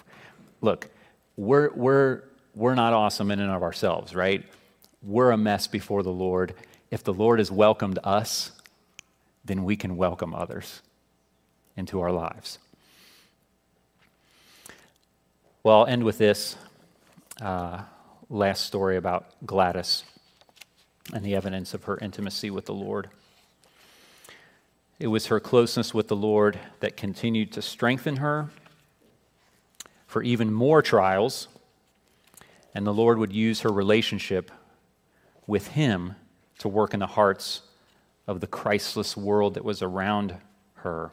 look, 0.60 0.88
we're, 1.36 1.70
we're, 1.74 2.22
we're 2.54 2.74
not 2.74 2.92
awesome 2.92 3.30
in 3.30 3.40
and 3.40 3.50
of 3.50 3.62
ourselves, 3.62 4.14
right? 4.14 4.44
We're 5.02 5.30
a 5.30 5.36
mess 5.36 5.66
before 5.66 6.02
the 6.02 6.12
Lord. 6.12 6.54
If 6.90 7.04
the 7.04 7.12
Lord 7.12 7.38
has 7.38 7.50
welcomed 7.50 7.98
us, 8.02 8.52
then 9.44 9.64
we 9.64 9.76
can 9.76 9.96
welcome 9.96 10.34
others 10.34 10.80
into 11.76 12.00
our 12.00 12.12
lives. 12.12 12.58
Well, 15.62 15.80
I'll 15.80 15.86
end 15.86 16.04
with 16.04 16.18
this 16.18 16.56
uh, 17.40 17.82
last 18.30 18.64
story 18.64 18.96
about 18.96 19.26
Gladys 19.44 20.04
and 21.12 21.24
the 21.24 21.34
evidence 21.34 21.74
of 21.74 21.84
her 21.84 21.98
intimacy 21.98 22.50
with 22.50 22.66
the 22.66 22.74
Lord. 22.74 23.10
It 24.98 25.08
was 25.08 25.26
her 25.26 25.40
closeness 25.40 25.92
with 25.92 26.08
the 26.08 26.16
Lord 26.16 26.58
that 26.80 26.96
continued 26.96 27.52
to 27.52 27.62
strengthen 27.62 28.16
her 28.16 28.50
for 30.06 30.22
even 30.22 30.52
more 30.52 30.82
trials, 30.82 31.48
and 32.74 32.86
the 32.86 32.94
Lord 32.94 33.18
would 33.18 33.32
use 33.32 33.62
her 33.62 33.70
relationship 33.70 34.50
with 35.46 35.68
Him 35.68 36.14
to 36.58 36.68
work 36.68 36.94
in 36.94 37.00
the 37.00 37.06
hearts 37.06 37.62
of 38.26 38.40
the 38.40 38.46
Christless 38.46 39.16
world 39.16 39.54
that 39.54 39.64
was 39.64 39.82
around 39.82 40.36
her 40.76 41.10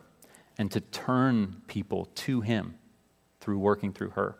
and 0.58 0.70
to 0.72 0.82
turn 0.82 1.62
people 1.68 2.10
to 2.14 2.42
Him 2.42 2.76
through 3.40 3.58
working 3.58 3.94
through 3.94 4.12
her. 4.12 4.36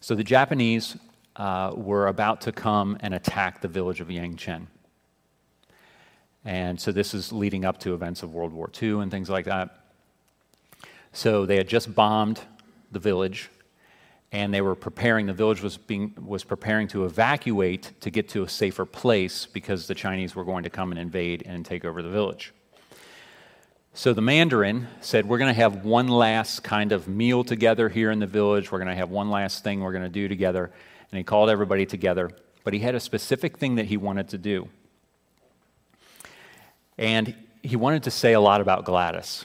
So 0.00 0.14
the 0.14 0.24
Japanese 0.24 0.96
uh, 1.36 1.72
were 1.74 2.08
about 2.08 2.42
to 2.42 2.52
come 2.52 2.96
and 3.00 3.14
attack 3.14 3.60
the 3.60 3.68
village 3.68 4.00
of 4.00 4.08
Yangcheng. 4.08 4.66
And 6.44 6.80
so 6.80 6.92
this 6.92 7.14
is 7.14 7.32
leading 7.32 7.64
up 7.64 7.78
to 7.80 7.94
events 7.94 8.22
of 8.22 8.34
World 8.34 8.52
War 8.52 8.70
II 8.80 9.00
and 9.00 9.10
things 9.10 9.30
like 9.30 9.46
that. 9.46 9.78
So 11.12 11.46
they 11.46 11.56
had 11.56 11.68
just 11.68 11.94
bombed 11.94 12.40
the 12.90 12.98
village 12.98 13.48
and 14.32 14.52
they 14.52 14.62
were 14.62 14.74
preparing 14.74 15.26
the 15.26 15.32
village 15.32 15.62
was 15.62 15.76
being 15.76 16.14
was 16.24 16.42
preparing 16.42 16.88
to 16.88 17.04
evacuate 17.04 17.92
to 18.00 18.10
get 18.10 18.30
to 18.30 18.42
a 18.42 18.48
safer 18.48 18.86
place 18.86 19.46
because 19.46 19.86
the 19.86 19.94
Chinese 19.94 20.34
were 20.34 20.44
going 20.44 20.64
to 20.64 20.70
come 20.70 20.90
and 20.90 20.98
invade 20.98 21.42
and 21.46 21.66
take 21.66 21.84
over 21.84 22.02
the 22.02 22.08
village. 22.08 22.52
So 23.94 24.14
the 24.14 24.22
Mandarin 24.22 24.88
said, 25.02 25.26
We're 25.26 25.36
going 25.36 25.54
to 25.54 25.60
have 25.60 25.84
one 25.84 26.08
last 26.08 26.64
kind 26.64 26.92
of 26.92 27.08
meal 27.08 27.44
together 27.44 27.90
here 27.90 28.10
in 28.10 28.20
the 28.20 28.26
village. 28.26 28.72
We're 28.72 28.78
going 28.78 28.88
to 28.88 28.94
have 28.94 29.10
one 29.10 29.28
last 29.30 29.62
thing 29.62 29.80
we're 29.80 29.92
going 29.92 30.02
to 30.02 30.08
do 30.08 30.28
together 30.28 30.72
and 31.12 31.18
he 31.18 31.24
called 31.24 31.50
everybody 31.50 31.86
together. 31.86 32.30
But 32.64 32.72
he 32.72 32.80
had 32.80 32.94
a 32.94 33.00
specific 33.00 33.58
thing 33.58 33.76
that 33.76 33.86
he 33.86 33.96
wanted 33.96 34.28
to 34.30 34.38
do. 34.38 34.68
And 36.96 37.34
he 37.62 37.76
wanted 37.76 38.04
to 38.04 38.10
say 38.10 38.32
a 38.32 38.40
lot 38.40 38.60
about 38.60 38.84
Gladys. 38.84 39.44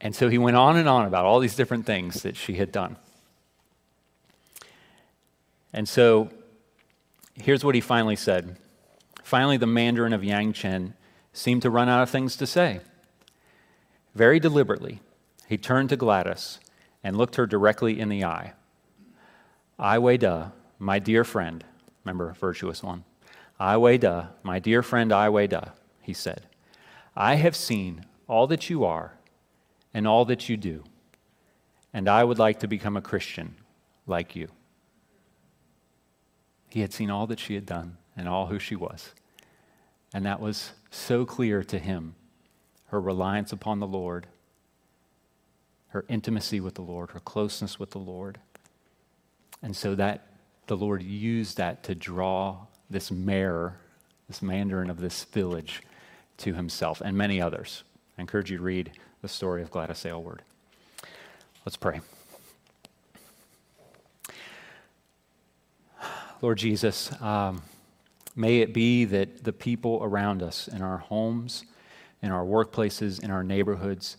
And 0.00 0.14
so 0.14 0.28
he 0.28 0.38
went 0.38 0.56
on 0.56 0.76
and 0.76 0.88
on 0.88 1.06
about 1.06 1.24
all 1.24 1.40
these 1.40 1.56
different 1.56 1.84
things 1.84 2.22
that 2.22 2.36
she 2.36 2.54
had 2.54 2.72
done. 2.72 2.96
And 5.72 5.88
so 5.88 6.30
here's 7.34 7.64
what 7.64 7.74
he 7.74 7.80
finally 7.80 8.16
said. 8.16 8.56
Finally, 9.22 9.58
the 9.58 9.66
Mandarin 9.66 10.12
of 10.12 10.22
Yangcheng 10.22 10.94
seemed 11.32 11.62
to 11.62 11.70
run 11.70 11.88
out 11.88 12.02
of 12.02 12.10
things 12.10 12.36
to 12.36 12.46
say. 12.46 12.80
Very 14.14 14.40
deliberately, 14.40 15.00
he 15.46 15.58
turned 15.58 15.90
to 15.90 15.96
Gladys 15.96 16.58
and 17.04 17.16
looked 17.16 17.36
her 17.36 17.46
directly 17.46 18.00
in 18.00 18.08
the 18.08 18.24
eye. 18.24 18.54
Weide, 19.78 20.52
my 20.78 20.98
dear 20.98 21.24
friend, 21.24 21.64
remember, 22.04 22.34
virtuous 22.34 22.82
one. 22.82 23.04
Weide, 23.60 24.28
my 24.42 24.58
dear 24.58 24.82
friend 24.82 25.10
Weide, 25.10 25.72
he 26.00 26.12
said, 26.12 26.46
I 27.16 27.36
have 27.36 27.54
seen 27.54 28.04
all 28.26 28.46
that 28.48 28.68
you 28.68 28.84
are 28.84 29.14
and 29.94 30.06
all 30.06 30.24
that 30.26 30.48
you 30.48 30.56
do, 30.56 30.84
and 31.92 32.08
I 32.08 32.24
would 32.24 32.38
like 32.38 32.60
to 32.60 32.68
become 32.68 32.96
a 32.96 33.02
Christian 33.02 33.56
like 34.06 34.34
you. 34.36 34.48
He 36.68 36.80
had 36.80 36.92
seen 36.92 37.10
all 37.10 37.26
that 37.28 37.40
she 37.40 37.54
had 37.54 37.66
done 37.66 37.96
and 38.16 38.28
all 38.28 38.46
who 38.46 38.58
she 38.58 38.76
was. 38.76 39.14
And 40.12 40.26
that 40.26 40.40
was 40.40 40.72
so 40.90 41.24
clear 41.24 41.62
to 41.64 41.78
him 41.78 42.14
her 42.86 43.00
reliance 43.00 43.52
upon 43.52 43.78
the 43.78 43.86
Lord, 43.86 44.26
her 45.88 46.04
intimacy 46.08 46.60
with 46.60 46.74
the 46.74 46.82
Lord, 46.82 47.10
her 47.10 47.20
closeness 47.20 47.78
with 47.78 47.90
the 47.90 47.98
Lord. 47.98 48.38
And 49.62 49.76
so 49.76 49.94
that 49.94 50.26
the 50.66 50.76
Lord 50.76 51.02
used 51.02 51.56
that 51.56 51.82
to 51.84 51.94
draw 51.94 52.66
this 52.90 53.10
mayor, 53.10 53.74
this 54.28 54.42
mandarin 54.42 54.90
of 54.90 55.00
this 55.00 55.24
village, 55.24 55.82
to 56.38 56.54
himself 56.54 57.00
and 57.00 57.16
many 57.16 57.40
others. 57.40 57.82
I 58.16 58.20
encourage 58.20 58.50
you 58.50 58.58
to 58.58 58.62
read 58.62 58.92
the 59.22 59.28
story 59.28 59.62
of 59.62 59.70
Gladys 59.70 60.06
Aylward. 60.06 60.42
Let's 61.66 61.76
pray. 61.76 62.00
Lord 66.40 66.58
Jesus, 66.58 67.10
um, 67.20 67.62
may 68.36 68.60
it 68.60 68.72
be 68.72 69.04
that 69.06 69.42
the 69.42 69.52
people 69.52 69.98
around 70.00 70.42
us 70.42 70.68
in 70.68 70.82
our 70.82 70.98
homes, 70.98 71.64
in 72.22 72.30
our 72.30 72.44
workplaces, 72.44 73.20
in 73.22 73.32
our 73.32 73.42
neighborhoods, 73.42 74.18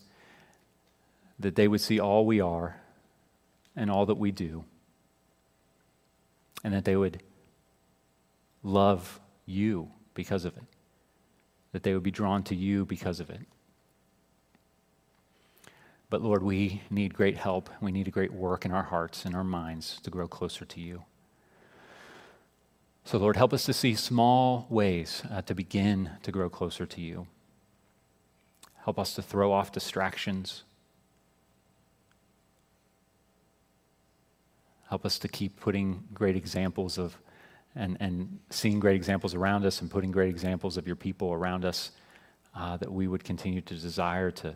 that 1.38 1.56
they 1.56 1.66
would 1.66 1.80
see 1.80 1.98
all 1.98 2.26
we 2.26 2.40
are 2.40 2.76
and 3.74 3.90
all 3.90 4.04
that 4.04 4.16
we 4.16 4.30
do 4.30 4.64
and 6.62 6.74
that 6.74 6.84
they 6.84 6.96
would 6.96 7.22
love 8.62 9.20
you 9.46 9.90
because 10.14 10.44
of 10.44 10.56
it, 10.56 10.64
that 11.72 11.82
they 11.82 11.94
would 11.94 12.02
be 12.02 12.10
drawn 12.10 12.42
to 12.44 12.54
you 12.54 12.84
because 12.84 13.20
of 13.20 13.30
it. 13.30 13.40
But 16.10 16.22
Lord, 16.22 16.42
we 16.42 16.82
need 16.90 17.14
great 17.14 17.36
help. 17.36 17.70
We 17.80 17.92
need 17.92 18.08
a 18.08 18.10
great 18.10 18.32
work 18.32 18.64
in 18.64 18.72
our 18.72 18.82
hearts 18.82 19.24
and 19.24 19.34
our 19.34 19.44
minds 19.44 20.00
to 20.02 20.10
grow 20.10 20.26
closer 20.26 20.64
to 20.64 20.80
you. 20.80 21.04
So, 23.04 23.18
Lord, 23.18 23.36
help 23.36 23.52
us 23.52 23.64
to 23.64 23.72
see 23.72 23.94
small 23.94 24.66
ways 24.68 25.22
uh, 25.30 25.42
to 25.42 25.54
begin 25.54 26.10
to 26.22 26.30
grow 26.30 26.50
closer 26.50 26.84
to 26.84 27.00
you. 27.00 27.26
Help 28.84 28.98
us 28.98 29.14
to 29.14 29.22
throw 29.22 29.52
off 29.52 29.72
distractions. 29.72 30.64
Help 34.90 35.06
us 35.06 35.18
to 35.20 35.28
keep 35.28 35.58
putting 35.58 36.04
great 36.12 36.36
examples 36.36 36.98
of 36.98 37.16
and, 37.76 37.96
and 38.00 38.40
seeing 38.50 38.80
great 38.80 38.96
examples 38.96 39.34
around 39.34 39.64
us 39.64 39.80
and 39.80 39.90
putting 39.90 40.10
great 40.10 40.28
examples 40.28 40.76
of 40.76 40.86
your 40.86 40.96
people 40.96 41.32
around 41.32 41.64
us, 41.64 41.92
uh, 42.56 42.76
that 42.76 42.92
we 42.92 43.06
would 43.06 43.22
continue 43.22 43.60
to 43.60 43.74
desire 43.74 44.32
to 44.32 44.54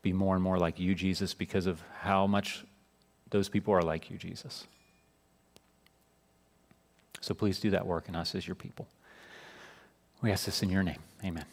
be 0.00 0.14
more 0.14 0.34
and 0.34 0.42
more 0.42 0.58
like 0.58 0.80
you, 0.80 0.94
Jesus, 0.94 1.34
because 1.34 1.66
of 1.66 1.82
how 2.00 2.26
much 2.26 2.64
those 3.28 3.50
people 3.50 3.74
are 3.74 3.82
like 3.82 4.10
you, 4.10 4.16
Jesus. 4.16 4.66
So 7.20 7.34
please 7.34 7.60
do 7.60 7.68
that 7.70 7.86
work 7.86 8.08
in 8.08 8.16
us 8.16 8.34
as 8.34 8.48
your 8.48 8.54
people. 8.54 8.88
We 10.22 10.32
ask 10.32 10.46
this 10.46 10.62
in 10.62 10.70
your 10.70 10.82
name. 10.82 11.00
Amen. 11.22 11.44